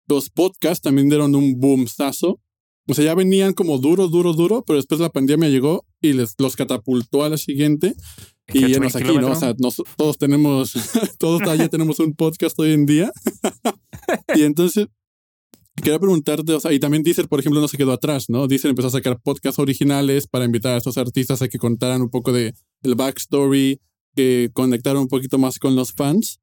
[0.08, 2.40] los podcasts también dieron un boomsazo.
[2.88, 6.36] O sea, ya venían como duro, duro, duro, pero después la pandemia llegó y les
[6.38, 7.96] los catapultó a la siguiente.
[8.54, 9.32] Y ya nos aquí, ¿no?
[9.32, 10.74] O sea, nos, todos tenemos,
[11.20, 13.12] todos ya tenemos un podcast hoy en día.
[14.36, 14.88] y entonces,
[15.76, 18.48] quería preguntarte, o sea, y también Deezer, por ejemplo, no se quedó atrás, ¿no?
[18.48, 22.10] Deezer empezó a sacar podcasts originales para invitar a estos artistas a que contaran un
[22.10, 23.82] poco de el backstory,
[24.16, 26.40] que conectaran un poquito más con los fans.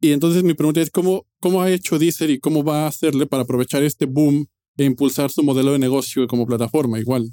[0.00, 3.26] Y entonces mi pregunta es, ¿cómo, cómo ha hecho Deezer y cómo va a hacerle
[3.26, 4.46] para aprovechar este boom
[4.76, 7.30] e impulsar su modelo de negocio como plataforma igual?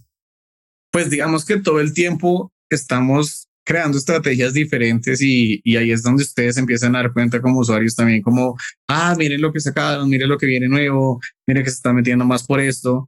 [0.92, 6.24] Pues digamos que todo el tiempo estamos creando estrategias diferentes y, y, ahí es donde
[6.24, 8.58] ustedes empiezan a dar cuenta como usuarios también como,
[8.88, 12.26] ah, miren lo que sacaron, miren lo que viene nuevo, miren que se está metiendo
[12.26, 13.08] más por esto.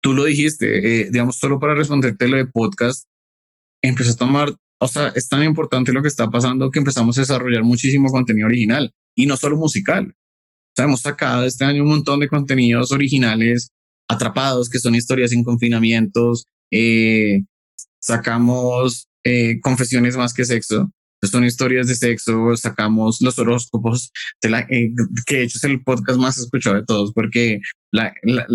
[0.00, 3.06] Tú lo dijiste, eh, digamos, solo para responderte lo de podcast,
[3.80, 7.20] empezó a tomar, o sea, es tan importante lo que está pasando que empezamos a
[7.20, 10.08] desarrollar muchísimo contenido original y no solo musical.
[10.08, 13.70] O sea, hemos sacado este año un montón de contenidos originales
[14.08, 17.42] atrapados, que son historias sin confinamientos, eh,
[18.00, 20.90] sacamos eh, confesiones más que sexo.
[21.22, 24.92] Son historias de sexo, sacamos los horóscopos, de la, eh,
[25.26, 27.60] que de hecho es el podcast más escuchado de todos, porque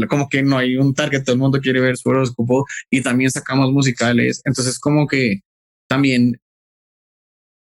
[0.10, 3.32] como que no hay un target, todo el mundo quiere ver su horóscopo y también
[3.32, 4.42] sacamos musicales.
[4.46, 5.42] Entonces, como que
[5.90, 6.40] también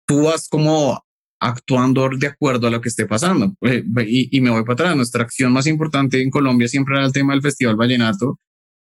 [0.06, 1.02] tú vas como
[1.40, 3.54] actuando de acuerdo a lo que esté pasando.
[3.62, 4.96] Y, y me voy para atrás.
[4.96, 8.38] Nuestra acción más importante en Colombia siempre era el tema del Festival Vallenato.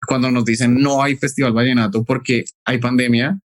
[0.08, 3.39] Cuando nos dicen no hay Festival Vallenato porque hay pandemia,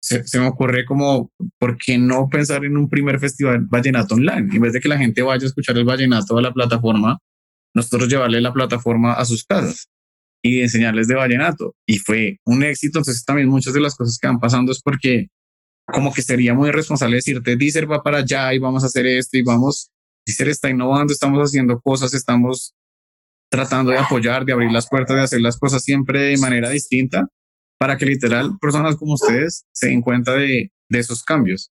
[0.00, 4.54] se, me ocurre como, ¿por qué no pensar en un primer festival vallenato online?
[4.54, 7.18] En vez de que la gente vaya a escuchar el vallenato a la plataforma,
[7.74, 9.88] nosotros llevarle la plataforma a sus casas
[10.42, 11.74] y enseñarles de vallenato.
[11.86, 12.98] Y fue un éxito.
[12.98, 15.28] Entonces también muchas de las cosas que van pasando es porque
[15.86, 19.36] como que sería muy irresponsable decirte, Deezer va para allá y vamos a hacer esto
[19.36, 19.90] y vamos,
[20.24, 22.74] Deezer está innovando, estamos haciendo cosas, estamos
[23.50, 27.26] tratando de apoyar, de abrir las puertas, de hacer las cosas siempre de manera distinta
[27.80, 31.72] para que literal personas como ustedes se den cuenta de, de esos cambios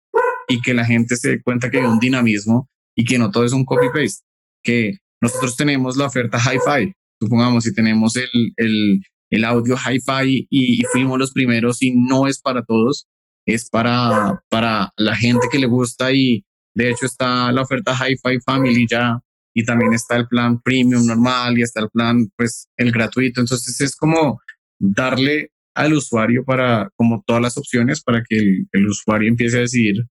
[0.47, 3.43] y que la gente se dé cuenta que hay un dinamismo y que no todo
[3.43, 4.23] es un copy-paste,
[4.63, 9.01] que nosotros tenemos la oferta hi-fi, supongamos si tenemos el, el,
[9.31, 13.07] el audio hi-fi y, y, fuimos los primeros y no es para todos,
[13.47, 16.45] es para, para la gente que le gusta y
[16.75, 19.19] de hecho está la oferta hi-fi family ya
[19.55, 23.39] y también está el plan premium normal y está el plan, pues, el gratuito.
[23.39, 24.41] Entonces es como
[24.77, 29.61] darle al usuario para, como todas las opciones, para que el, el usuario empiece a
[29.61, 30.05] decidir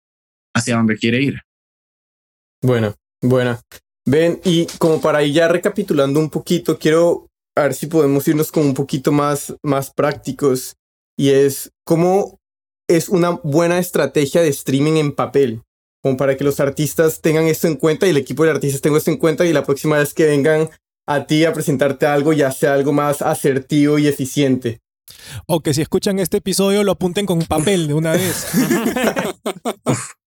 [0.53, 1.39] hacia dónde quiere ir.
[2.61, 3.59] Bueno, bueno.
[4.05, 8.51] Ven, y como para ir ya recapitulando un poquito, quiero a ver si podemos irnos
[8.51, 10.75] con un poquito más, más prácticos.
[11.17, 12.39] Y es cómo
[12.87, 15.61] es una buena estrategia de streaming en papel
[16.03, 18.97] como para que los artistas tengan esto en cuenta y el equipo de artistas tenga
[18.97, 20.69] esto en cuenta y la próxima vez que vengan
[21.07, 24.81] a ti a presentarte algo ya sea algo más asertivo y eficiente.
[25.47, 28.47] O que si escuchan este episodio lo apunten con papel de una vez.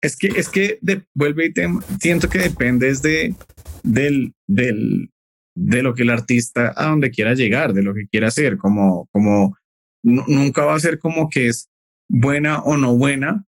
[0.02, 1.68] es que, es que de, vuelve y te,
[2.00, 3.36] siento que depende de,
[3.84, 5.12] del, del,
[5.56, 9.08] de lo que el artista a donde quiera llegar, de lo que quiera hacer, como,
[9.12, 9.58] como
[10.04, 11.70] nunca va a ser como que es
[12.10, 13.46] buena o no buena,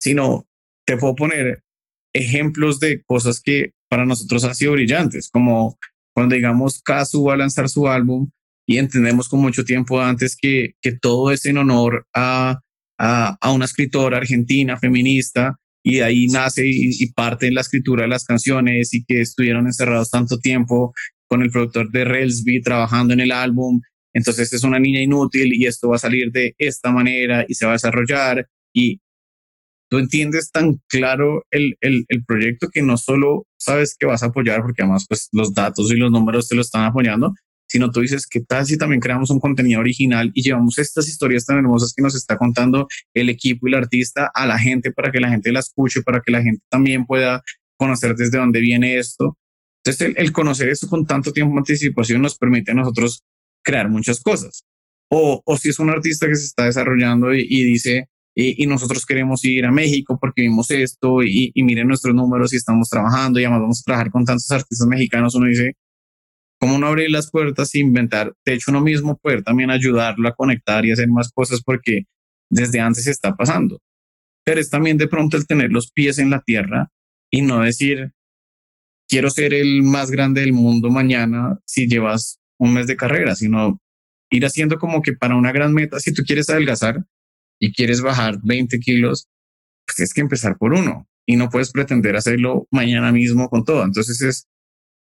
[0.00, 0.46] sino
[0.86, 1.62] te puedo poner
[2.14, 5.78] ejemplos de cosas que para nosotros han sido brillantes, como
[6.14, 8.30] cuando digamos Kazu va a lanzar su álbum
[8.68, 12.60] y entendemos con mucho tiempo antes que, que todo es en honor a,
[12.98, 18.02] a, a una escritora argentina, feminista, y de ahí nace y, parte en la escritura
[18.02, 20.92] de las canciones y que estuvieron encerrados tanto tiempo
[21.28, 23.80] con el productor de Relsby trabajando en el álbum.
[24.12, 27.64] Entonces es una niña inútil y esto va a salir de esta manera y se
[27.64, 29.00] va a desarrollar y
[29.88, 34.26] tú entiendes tan claro el, el, el, proyecto que no solo sabes que vas a
[34.26, 37.32] apoyar, porque además pues los datos y los números te lo están apoyando,
[37.68, 41.44] sino tú dices, ¿qué tal si también creamos un contenido original y llevamos estas historias
[41.44, 45.12] tan hermosas que nos está contando el equipo y el artista a la gente para
[45.12, 47.42] que la gente la escuche, para que la gente también pueda
[47.76, 49.36] conocer desde dónde viene esto?
[49.84, 53.22] Entonces, el, conocer eso con tanto tiempo de anticipación nos permite a nosotros
[53.62, 54.64] crear muchas cosas.
[55.10, 59.06] O, o si es un artista que se está desarrollando y, dice, y, y, nosotros
[59.06, 63.40] queremos ir a México porque vimos esto y, y, miren nuestros números y estamos trabajando
[63.40, 65.74] y además vamos a trabajar con tantos artistas mexicanos, uno dice,
[66.58, 68.34] ¿cómo no abrir las puertas e inventar?
[68.44, 72.04] De hecho, uno mismo poder también ayudarlo a conectar y hacer más cosas porque
[72.50, 73.80] desde antes está pasando.
[74.44, 76.90] Pero es también de pronto el tener los pies en la tierra
[77.30, 78.12] y no decir,
[79.08, 83.80] quiero ser el más grande del mundo mañana si llevas un mes de carrera, sino
[84.30, 87.04] ir haciendo como que para una gran meta, si tú quieres adelgazar,
[87.58, 89.28] y quieres bajar 20 kilos,
[89.86, 93.84] pues tienes que empezar por uno y no puedes pretender hacerlo mañana mismo con todo.
[93.84, 94.46] Entonces es,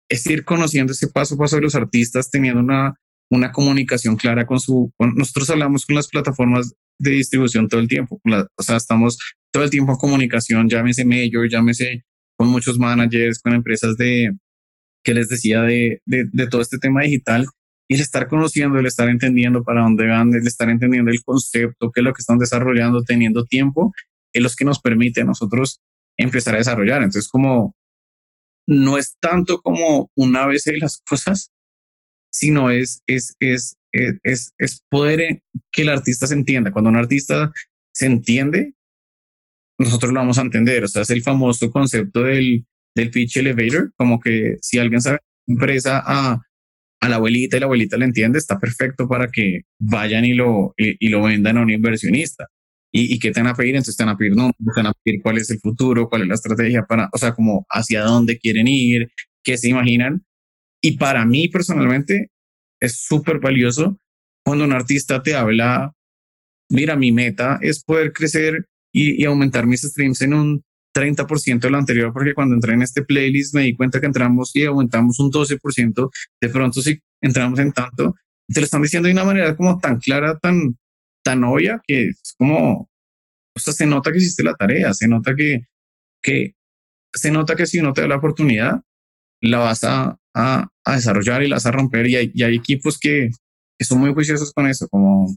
[0.08, 2.94] es ir conociendo ese paso a paso de los artistas, teniendo una,
[3.30, 4.92] una comunicación clara con su...
[4.96, 9.18] Con, nosotros hablamos con las plataformas de distribución todo el tiempo, la, o sea, estamos
[9.52, 12.04] todo el tiempo en comunicación, llámese Major, llámese
[12.36, 14.32] con muchos managers, con empresas de,
[15.02, 17.46] que les decía de, de, de todo este tema digital
[17.88, 21.90] y el estar conociendo, el estar entendiendo para dónde van, el estar entendiendo el concepto,
[21.90, 23.92] qué es lo que están desarrollando, teniendo tiempo,
[24.32, 25.80] es lo que nos permite a nosotros
[26.16, 27.02] empezar a desarrollar.
[27.02, 27.74] Entonces, como
[28.72, 31.50] no es tanto como una vez de las cosas,
[32.30, 36.72] sino es, es, es, es, es poder que el artista se entienda.
[36.72, 37.52] Cuando un artista
[37.94, 38.74] se entiende,
[39.78, 40.84] nosotros lo vamos a entender.
[40.84, 45.18] O sea, es el famoso concepto del, del pitch elevator, como que si alguien sabe
[45.46, 46.40] empresa a
[47.02, 50.72] a la abuelita y la abuelita le entiende, está perfecto para que vayan y lo,
[50.76, 52.46] y, y lo vendan a un inversionista.
[52.92, 53.74] ¿Y, ¿Y qué te van a pedir?
[53.74, 56.22] Entonces te van a pedir no, te van a pedir cuál es el futuro, cuál
[56.22, 59.10] es la estrategia para, o sea, como hacia dónde quieren ir,
[59.42, 60.24] qué se imaginan.
[60.80, 62.30] Y para mí personalmente
[62.80, 63.98] es súper valioso
[64.44, 65.92] cuando un artista te habla,
[66.68, 70.64] mira, mi meta es poder crecer y, y aumentar mis streams en un
[70.94, 74.54] 30% de lo anterior, porque cuando entré en este playlist me di cuenta que entramos
[74.54, 78.14] y aumentamos un 12%, de pronto si entramos en tanto,
[78.48, 80.76] te lo están diciendo de una manera como tan clara, tan,
[81.22, 82.90] tan obvia, que es como,
[83.56, 85.66] o sea, se nota que hiciste la tarea, se nota que,
[86.22, 86.54] que,
[87.14, 88.82] se nota que si uno te da la oportunidad,
[89.40, 92.56] la vas a, a, a desarrollar y la vas a romper y hay, y hay
[92.56, 93.30] equipos que,
[93.78, 95.34] que son muy juiciosos con eso, como,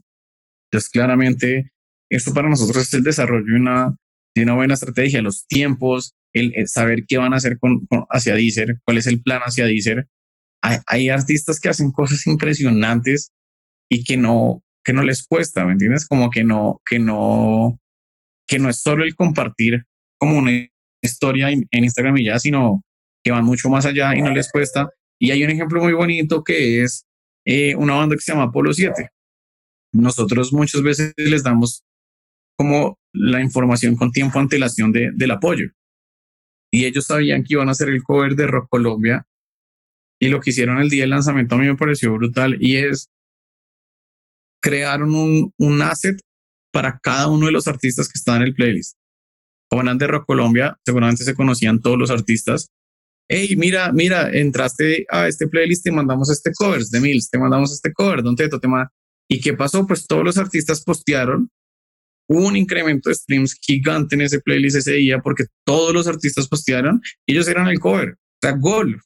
[0.70, 1.72] pues claramente,
[2.10, 3.96] esto para nosotros es el desarrollo de una,
[4.34, 8.06] de una buena estrategia, los tiempos, el, el saber qué van a hacer con, con,
[8.10, 10.06] hacia Deezer, cuál es el plan hacia Deezer.
[10.62, 13.32] Hay, hay, artistas que hacen cosas impresionantes
[13.90, 16.06] y que no, que no les cuesta, ¿me entiendes?
[16.06, 17.80] Como que no, que no,
[18.46, 19.84] que no es solo el compartir
[20.16, 20.52] como una
[21.02, 22.84] historia en Instagram y ya, sino
[23.24, 24.88] que van mucho más allá y no les cuesta.
[25.18, 27.04] Y hay un ejemplo muy bonito que es
[27.44, 29.10] eh, una banda que se llama Apolo 7.
[29.92, 31.82] Nosotros muchas veces les damos
[32.56, 35.66] como la información con tiempo antelación de, del apoyo.
[36.70, 39.26] Y ellos sabían que iban a hacer el cover de Rock Colombia.
[40.20, 43.10] Y lo que hicieron el día del lanzamiento a mí me pareció brutal y es
[44.66, 46.18] crearon un, un asset
[46.72, 48.96] para cada uno de los artistas que estaban en el playlist.
[49.70, 52.68] Eran de Rock Colombia, seguramente se conocían todos los artistas.
[53.28, 57.72] Hey, mira, mira, entraste a este playlist, te mandamos este cover de Mills, te mandamos
[57.72, 58.68] este cover, Don Teto, te
[59.28, 59.86] ¿Y qué pasó?
[59.86, 61.48] Pues todos los artistas postearon
[62.28, 66.48] Hubo un incremento de streams gigante en ese playlist ese día porque todos los artistas
[66.48, 68.14] postearon y ellos eran el cover.
[68.14, 69.00] O sea, gol.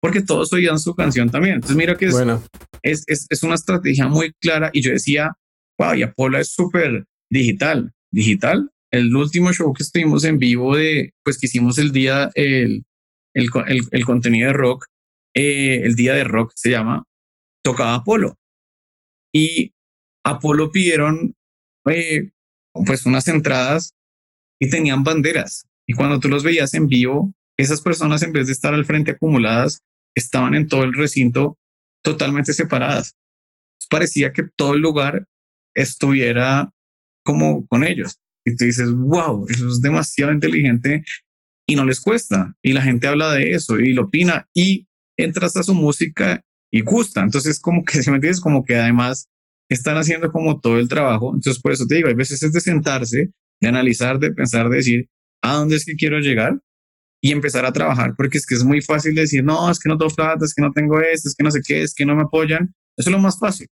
[0.00, 1.56] Porque todos oían su canción también.
[1.56, 2.42] Entonces, mira que es, bueno.
[2.82, 4.70] es, es, es, una estrategia muy clara.
[4.72, 5.32] Y yo decía,
[5.78, 7.92] wow, y Apolo es súper digital.
[8.12, 8.70] Digital.
[8.90, 12.84] El último show que estuvimos en vivo de, pues que hicimos el día, el,
[13.34, 13.50] el,
[13.90, 14.86] el, contenido de rock,
[15.34, 17.04] eh, el día de rock se llama,
[17.62, 18.36] tocaba Apolo.
[19.32, 19.72] Y
[20.24, 21.34] Apolo pidieron
[21.90, 22.30] eh,
[22.84, 23.94] pues unas entradas
[24.60, 25.66] y tenían banderas.
[25.86, 29.12] Y cuando tú los veías en vivo, esas personas en vez de estar al frente
[29.12, 29.82] acumuladas,
[30.14, 31.58] estaban en todo el recinto
[32.02, 33.16] totalmente separadas.
[33.90, 35.26] Parecía que todo el lugar
[35.74, 36.70] estuviera
[37.24, 38.18] como con ellos.
[38.44, 41.04] Y tú dices, wow, eso es demasiado inteligente
[41.66, 42.54] y no les cuesta.
[42.62, 44.86] Y la gente habla de eso y lo opina y
[45.16, 47.22] entras a su música y gusta.
[47.22, 49.28] Entonces, como que, si me entiendes, como que además
[49.68, 51.34] están haciendo como todo el trabajo.
[51.34, 53.30] Entonces, por eso te digo, hay veces es de sentarse,
[53.60, 55.08] de analizar, de pensar, de decir,
[55.42, 56.60] ¿a dónde es que quiero llegar?
[57.26, 59.98] Y empezar a trabajar, porque es que es muy fácil decir, no, es que no
[59.98, 62.14] tengo plata, es que no tengo esto, es que no sé qué, es que no
[62.14, 62.72] me apoyan.
[62.96, 63.66] Eso es lo más fácil.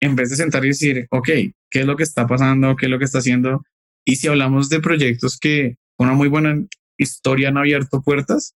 [0.00, 1.28] En vez de sentar y decir, ok,
[1.70, 2.74] ¿qué es lo que está pasando?
[2.74, 3.62] ¿Qué es lo que está haciendo?
[4.06, 6.56] Y si hablamos de proyectos que una muy buena
[6.96, 8.54] historia han abierto puertas,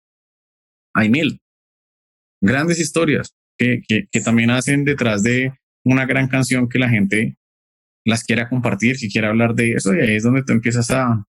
[0.95, 1.43] hay mil
[2.41, 5.53] grandes historias que, que, que también hacen detrás de
[5.85, 7.37] una gran canción que la gente
[8.07, 11.27] las quiera compartir, si quiere hablar de eso, y ahí es donde tú empiezas a,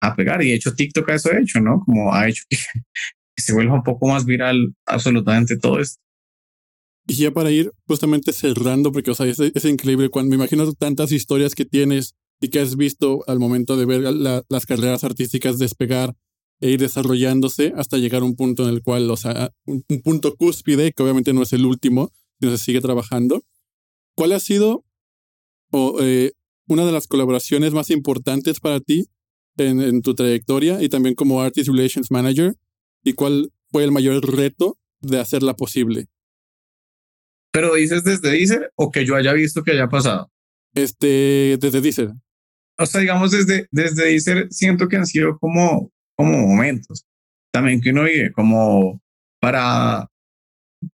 [0.00, 0.42] a pegar.
[0.42, 1.80] Y de hecho, TikTok ha eso hecho, ¿no?
[1.84, 2.56] Como ha hecho que,
[3.36, 6.00] se vuelva un poco más viral absolutamente todo esto.
[7.06, 11.10] Y ya para ir justamente cerrando, porque o sea, es, increíble cuando me imagino tantas
[11.10, 16.14] historias que tienes y que has visto al momento de ver las carreras artísticas despegar
[16.60, 20.02] e ir desarrollándose hasta llegar a un punto en el cual, o sea, un, un
[20.02, 23.42] punto cúspide, que obviamente no es el último, sino se sigue trabajando.
[24.14, 24.84] ¿Cuál ha sido
[25.70, 26.32] o, eh,
[26.66, 29.06] una de las colaboraciones más importantes para ti
[29.58, 32.54] en, tu trayectoria y también como Artist Relations Manager?
[33.04, 36.06] ¿Y cuál fue el mayor reto de hacerla posible?
[37.52, 40.30] ¿Pero dices desde Deezer o que yo haya visto que haya pasado?
[40.74, 42.10] Este, desde Deezer.
[42.78, 47.04] O sea, digamos, desde, desde Deezer siento que han sido como, como momentos.
[47.52, 49.00] También que uno vive como
[49.40, 50.08] para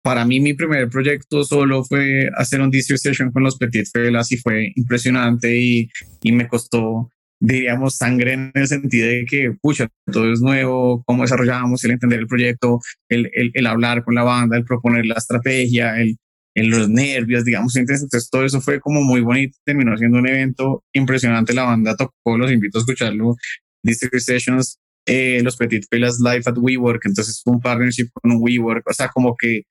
[0.03, 4.31] para mí mi primer proyecto solo fue hacer un distro session con los Petit Felas
[4.33, 5.91] y fue impresionante y,
[6.23, 7.11] y me costó,
[7.41, 12.21] diríamos, sangre en el sentido de que, pucha, todo es nuevo, cómo desarrollamos, el entender
[12.21, 16.17] el proyecto, el, el, el hablar con la banda, el proponer la estrategia, el,
[16.55, 17.75] el los nervios, digamos.
[17.77, 21.55] Entonces, todo eso fue como muy bonito, terminó siendo un evento impresionante.
[21.55, 23.37] La banda tocó, los invito a escucharlo.
[23.83, 28.89] District Sessions eh, los Petit Pelas Live at WeWork, entonces un partnership con un WeWork,
[28.89, 29.63] o sea, como que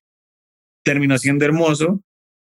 [0.83, 2.01] terminó siendo hermoso,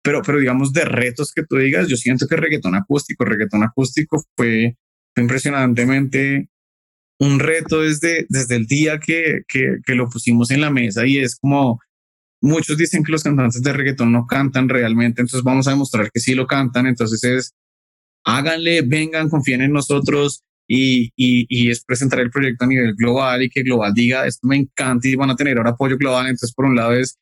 [0.03, 4.23] pero, pero digamos de retos que tú digas, yo siento que reggaetón acústico, reggaetón acústico
[4.35, 4.77] fue,
[5.15, 6.49] impresionantemente
[7.19, 11.19] un reto desde, desde el día que, que, que lo pusimos en la mesa y
[11.19, 11.79] es como,
[12.41, 16.19] muchos dicen que los cantantes de reggaetón no cantan realmente, entonces vamos a demostrar que
[16.19, 17.53] sí lo cantan, entonces es,
[18.25, 20.43] háganle, vengan, confíen en nosotros,
[20.73, 24.55] y, y, es presentar el proyecto a nivel global y que global diga, esto me
[24.55, 26.27] encanta y van a tener ahora apoyo global.
[26.27, 27.17] Entonces, por un lado es,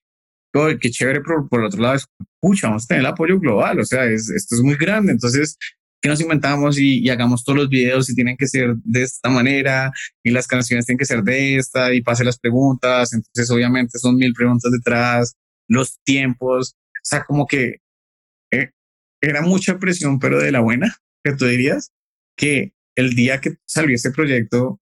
[0.54, 2.06] oh, qué chévere, pero por otro lado es,
[2.40, 3.80] pucha, vamos a tener el apoyo global.
[3.80, 5.14] O sea, es, esto es muy grande.
[5.14, 5.58] Entonces,
[6.02, 9.30] que nos inventamos y, y, hagamos todos los videos y tienen que ser de esta
[9.30, 9.92] manera
[10.24, 13.14] y las canciones tienen que ser de esta y pase las preguntas.
[13.14, 15.36] Entonces, obviamente son mil preguntas detrás,
[15.68, 17.78] los tiempos, o sea, como que
[18.52, 18.72] eh,
[19.22, 21.92] era mucha presión, pero de la buena, que tú dirías,
[22.36, 24.80] que el día que salió este proyecto,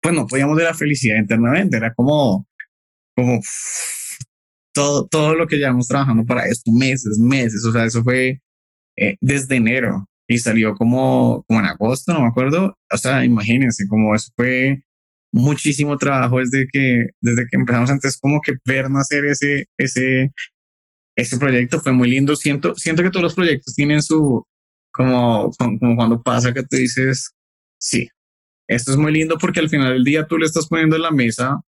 [0.00, 2.46] pues no podíamos de la felicidad internamente, era como,
[3.14, 3.40] como
[4.74, 8.40] todo, todo lo que llevamos trabajando para esto, meses, meses, o sea, eso fue
[8.96, 13.86] eh, desde enero y salió como, como en agosto, no me acuerdo, o sea, imagínense,
[13.88, 14.82] como eso fue
[15.32, 20.32] muchísimo trabajo desde que, desde que empezamos antes, como que ver nacer ese, ese,
[21.16, 22.36] ese proyecto fue muy lindo.
[22.36, 24.44] Siento, siento que todos los proyectos tienen su,
[24.92, 27.32] como, como cuando pasa que te dices,
[27.80, 28.08] sí,
[28.68, 31.10] esto es muy lindo porque al final del día tú le estás poniendo en la
[31.10, 31.60] mesa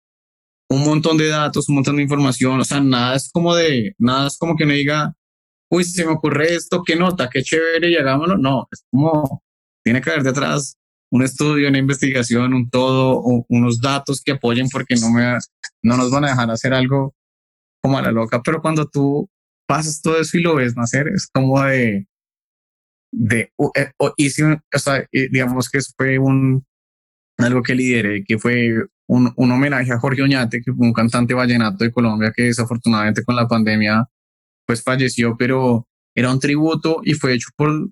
[0.68, 4.26] un montón de datos, un montón de información, o sea, nada es como de, nada
[4.28, 5.14] es como que me diga,
[5.72, 8.36] uy, se me ocurre esto, qué nota, qué chévere y hagámoslo.
[8.36, 9.42] No, es como,
[9.82, 10.76] tiene que haber detrás
[11.10, 15.38] un estudio, una investigación, un todo, unos datos que apoyen porque no me,
[15.82, 17.14] no nos van a dejar hacer algo
[17.82, 18.42] como a la loca.
[18.42, 19.28] Pero cuando tú
[19.66, 22.06] pasas todo eso y lo ves nacer, es como de,
[23.10, 26.66] de, eh, o, o sea, digamos que fue un,
[27.38, 28.74] algo que lideré, que fue
[29.08, 33.24] un, un, homenaje a Jorge Oñate, que fue un cantante vallenato de Colombia que desafortunadamente
[33.24, 34.06] con la pandemia
[34.66, 37.90] pues falleció, pero era un tributo y fue hecho por,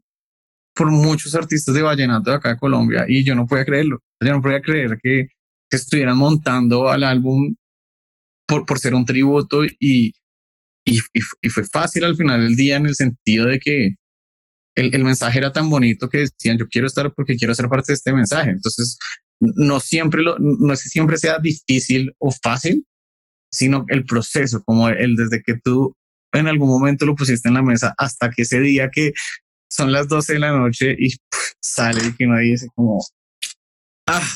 [0.75, 4.01] por muchos artistas de vallenato de acá de Colombia y yo no podía creerlo.
[4.23, 5.29] Yo no podía creer que,
[5.69, 7.55] que estuvieran montando al álbum
[8.47, 10.13] por, por ser un tributo y,
[10.85, 10.99] y,
[11.43, 13.95] y, fue fácil al final del día en el sentido de que
[14.75, 17.93] el, el, mensaje era tan bonito que decían yo quiero estar porque quiero ser parte
[17.93, 18.51] de este mensaje.
[18.51, 18.99] Entonces,
[19.41, 22.85] no siempre lo, no es que siempre sea difícil o fácil,
[23.51, 25.97] sino el proceso, como el desde que tú
[26.33, 29.13] en algún momento lo pusiste en la mesa hasta que ese día que
[29.71, 31.15] son las 12 de la noche y
[31.61, 33.01] sale y que uno dice como,
[34.07, 34.29] ah,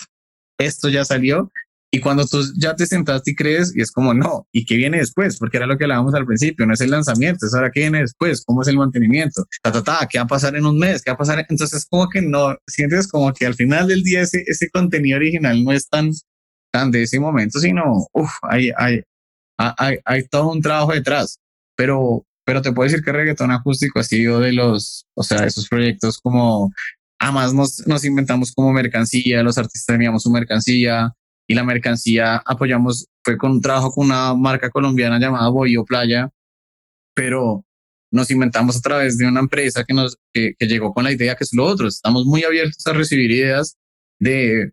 [0.59, 1.51] esto ya salió.
[1.93, 4.99] Y cuando tú ya te sentaste y crees, y es como, no, ¿y qué viene
[4.99, 5.39] después?
[5.39, 8.01] Porque era lo que hablábamos al principio, no es el lanzamiento, es ahora qué viene
[8.01, 11.03] después, cómo es el mantenimiento, ta, ta, ta, qué va a pasar en un mes,
[11.03, 11.47] qué va a pasar.
[11.49, 15.63] Entonces, como que no, sientes como que al final del día ese, ese contenido original
[15.63, 16.11] no es tan,
[16.73, 19.03] tan de ese momento, sino, uff, hay, hay,
[19.57, 21.39] hay, hay todo un trabajo detrás.
[21.77, 25.69] Pero, pero te puedo decir que reggaetón acústico ha sido de los, o sea, esos
[25.69, 26.73] proyectos como,
[27.19, 31.13] además nos, nos inventamos como mercancía, los artistas teníamos su mercancía
[31.47, 36.31] y la mercancía apoyamos, fue con un trabajo con una marca colombiana llamada Boyo Playa,
[37.15, 37.65] pero
[38.13, 41.35] nos inventamos a través de una empresa que nos, que, que llegó con la idea
[41.35, 41.89] que es lo otro.
[41.89, 43.77] Estamos muy abiertos a recibir ideas
[44.21, 44.71] de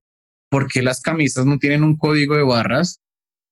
[0.50, 3.00] por qué las camisas no tienen un código de barras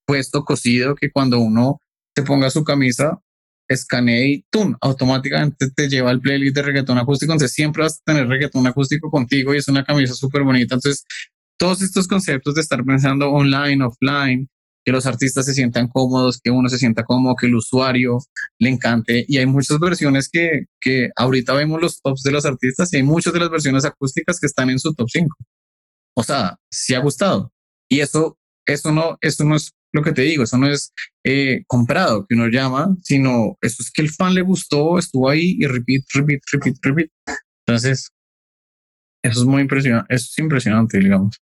[0.06, 1.78] puesto, cosido, que cuando uno
[2.16, 3.20] se ponga su camisa
[3.70, 4.74] escanee y ¡tum!
[4.80, 7.32] automáticamente te lleva al playlist de reggaetón acústico.
[7.32, 10.74] Entonces siempre vas a tener reggaetón acústico contigo y es una camisa súper bonita.
[10.74, 11.04] Entonces,
[11.58, 14.48] todos estos conceptos de estar pensando online, offline,
[14.84, 18.18] que los artistas se sientan cómodos, que uno se sienta cómodo, que el usuario
[18.58, 19.24] le encante.
[19.28, 23.02] Y hay muchas versiones que, que ahorita vemos los tops de los artistas y hay
[23.02, 25.36] muchas de las versiones acústicas que están en su top 5.
[26.16, 27.52] O sea, sí ha gustado.
[27.88, 30.92] Y eso, eso no, eso no es lo que te digo, eso no es
[31.24, 35.56] eh, comprado que uno llama, sino eso es que el fan le gustó, estuvo ahí
[35.58, 37.10] y repeat, repeat, repeat, repeat.
[37.66, 38.10] Entonces,
[39.24, 41.36] eso es muy impresionante, eso es impresionante, digamos.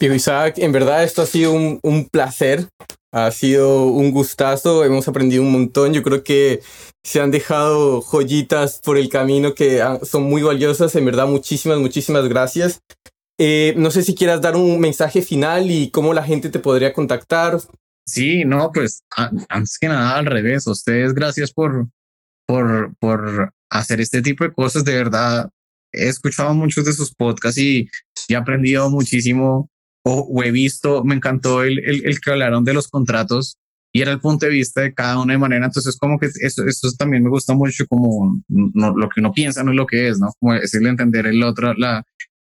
[0.00, 2.68] Diego Isaac, en verdad esto ha sido un, un placer,
[3.12, 6.60] ha sido un gustazo, hemos aprendido un montón, yo creo que
[7.04, 12.28] se han dejado joyitas por el camino que son muy valiosas, en verdad muchísimas, muchísimas
[12.28, 12.80] gracias.
[13.38, 16.92] Eh, no sé si quieras dar un mensaje final y cómo la gente te podría
[16.92, 17.58] contactar.
[18.06, 19.02] Sí, no, pues
[19.48, 20.66] antes que nada al revés.
[20.66, 21.88] Ustedes gracias por,
[22.46, 24.84] por, por hacer este tipo de cosas.
[24.84, 25.50] De verdad,
[25.92, 27.88] he escuchado muchos de sus podcasts y,
[28.28, 29.68] he aprendido muchísimo
[30.06, 33.56] o, he visto, me encantó el, el, el, que hablaron de los contratos
[33.92, 35.66] y era el punto de vista de cada una de manera.
[35.66, 39.62] Entonces, como que eso, eso también me gusta mucho, como no, lo que uno piensa
[39.62, 40.32] no es lo que es, ¿no?
[40.38, 42.04] Como es el entender el otro, la,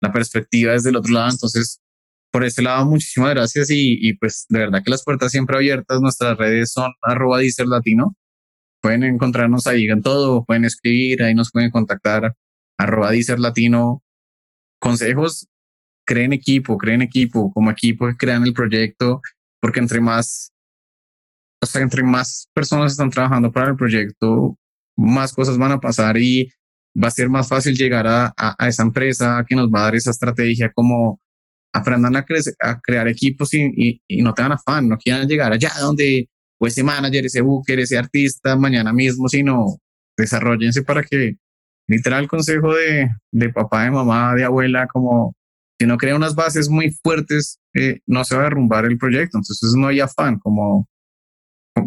[0.01, 1.29] la perspectiva desde el otro lado.
[1.31, 1.79] Entonces,
[2.31, 5.99] por ese lado, muchísimas gracias y, y, pues de verdad que las puertas siempre abiertas.
[6.01, 8.15] Nuestras redes son arroba Latino.
[8.81, 12.35] Pueden encontrarnos ahí en todo, pueden escribir, ahí nos pueden contactar
[12.77, 14.03] arroba Latino.
[14.79, 15.47] Consejos,
[16.05, 19.21] creen equipo, creen equipo, como equipo que crean el proyecto,
[19.61, 20.51] porque entre más,
[21.61, 24.57] o sea, entre más personas están trabajando para el proyecto,
[24.97, 26.51] más cosas van a pasar y
[27.01, 29.95] va a ser más fácil llegar a, a, esa empresa que nos va a dar
[29.95, 31.19] esa estrategia como
[31.73, 32.25] aprendan a,
[32.61, 36.27] a crear equipos y, y, no tengan afán, no quieran llegar allá donde
[36.59, 39.77] o ese manager, ese booker, ese artista mañana mismo, sino
[40.17, 41.37] desarrollense para que
[41.87, 45.33] literal consejo de, de papá, de mamá, de abuela, como
[45.79, 49.37] si no crea unas bases muy fuertes, eh, no se va a derrumbar el proyecto.
[49.37, 50.87] Entonces no hay afán, como,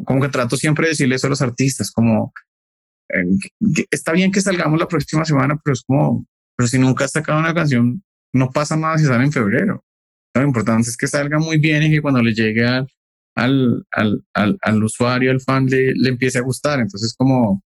[0.06, 2.32] como que trato siempre de decirles a los artistas, como
[3.90, 6.26] está bien que salgamos la próxima semana, pero es como,
[6.56, 8.02] pero si nunca has sacado una canción,
[8.32, 9.84] no pasa nada si sale en febrero.
[10.34, 12.86] Lo importante es que salga muy bien y que cuando le llegue al,
[13.34, 16.80] al, al, al, usuario, al fan, le, le empiece a gustar.
[16.80, 17.62] Entonces, como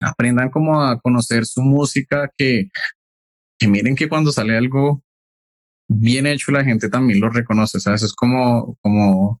[0.00, 2.68] aprendan como a conocer su música, que,
[3.58, 5.02] que miren que cuando sale algo
[5.88, 7.80] bien hecho, la gente también lo reconoce.
[7.80, 8.02] ¿sabes?
[8.02, 9.40] Es como, como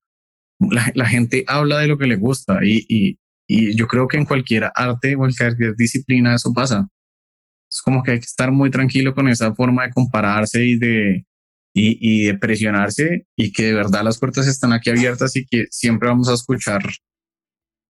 [0.58, 4.16] la, la gente habla de lo que le gusta y, y, y yo creo que
[4.16, 6.88] en cualquier arte o en cualquier disciplina eso pasa.
[7.70, 11.26] Es como que hay que estar muy tranquilo con esa forma de compararse y de,
[11.74, 15.66] y, y de presionarse y que de verdad las puertas están aquí abiertas y que
[15.70, 16.82] siempre vamos a escuchar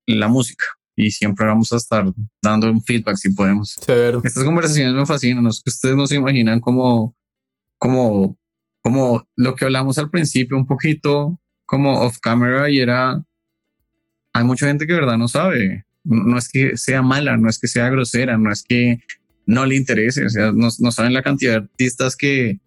[0.06, 0.64] la música
[0.96, 2.06] y siempre vamos a estar
[2.42, 3.76] dando un feedback si podemos.
[3.80, 4.22] Severo.
[4.24, 7.14] Estas conversaciones me fascinan, ustedes no se imaginan como,
[7.78, 8.38] como,
[8.82, 13.22] como lo que hablamos al principio, un poquito como off camera y era,
[14.36, 17.58] hay mucha gente que de verdad no sabe, no es que sea mala, no es
[17.58, 19.00] que sea grosera, no es que
[19.46, 22.58] no le interese, o sea, no, no saben la cantidad de artistas que,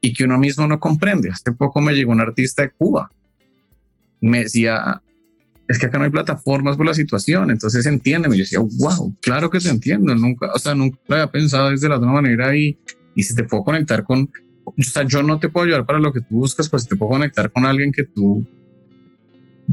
[0.00, 1.30] y que uno mismo no comprende.
[1.30, 3.10] Hace poco me llegó un artista de Cuba.
[4.20, 5.02] Me decía,
[5.68, 8.36] es que acá no hay plataformas por la situación, entonces entiéndeme.
[8.36, 10.14] Yo decía, wow, claro que te entiendo.
[10.14, 12.78] Nunca, o sea, nunca lo había pensado desde la otra manera y,
[13.14, 14.30] y si te puedo conectar con,
[14.64, 17.12] o sea, yo no te puedo ayudar para lo que tú buscas, pues te puedo
[17.12, 18.46] conectar con alguien que tú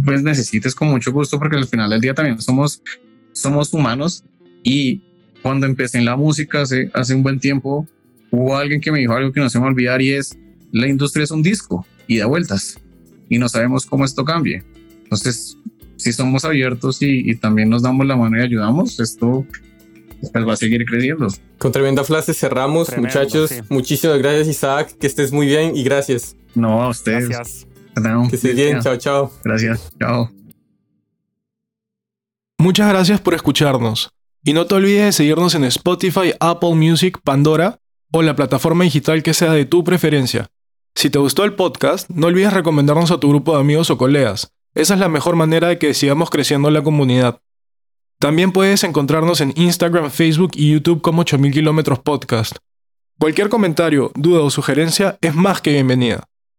[0.04, 2.82] pues necesites con mucho gusto, porque al final del día también somos,
[3.32, 4.24] somos humanos
[4.64, 5.02] y
[5.42, 7.88] cuando empecé en la música hace, hace un buen tiempo,
[8.32, 10.38] hubo alguien que me dijo algo que no se me va a olvidar y es,
[10.72, 12.80] la industria es un disco y da vueltas
[13.30, 14.64] y no sabemos cómo esto cambie.
[15.04, 15.58] Entonces,
[15.96, 19.46] si somos abiertos y, y también nos damos la mano y ayudamos, esto
[20.32, 21.28] pues, va a seguir creciendo.
[21.58, 23.50] Con tremenda frase cerramos, Tremendo, muchachos.
[23.50, 23.62] sí.
[23.70, 24.96] Muchísimas gracias, Isaac.
[25.00, 26.36] Que estés muy bien y gracias.
[26.56, 27.30] No, a ustedes.
[27.30, 27.69] Gracias.
[28.30, 28.82] Que estés bien.
[28.82, 29.32] Chao, chao.
[29.44, 29.92] Gracias.
[30.00, 30.30] Chao.
[32.58, 34.12] Muchas gracias por escucharnos.
[34.44, 37.80] Y no te olvides de seguirnos en Spotify, Apple Music, Pandora
[38.12, 40.48] o la plataforma digital que sea de tu preferencia.
[40.96, 44.52] Si te gustó el podcast, no olvides recomendarnos a tu grupo de amigos o colegas.
[44.76, 47.42] Esa es la mejor manera de que sigamos creciendo la comunidad.
[48.20, 52.58] También puedes encontrarnos en Instagram, Facebook y YouTube como 8000 kilómetros podcast.
[53.20, 56.29] Cualquier comentario, duda o sugerencia es más que bienvenida.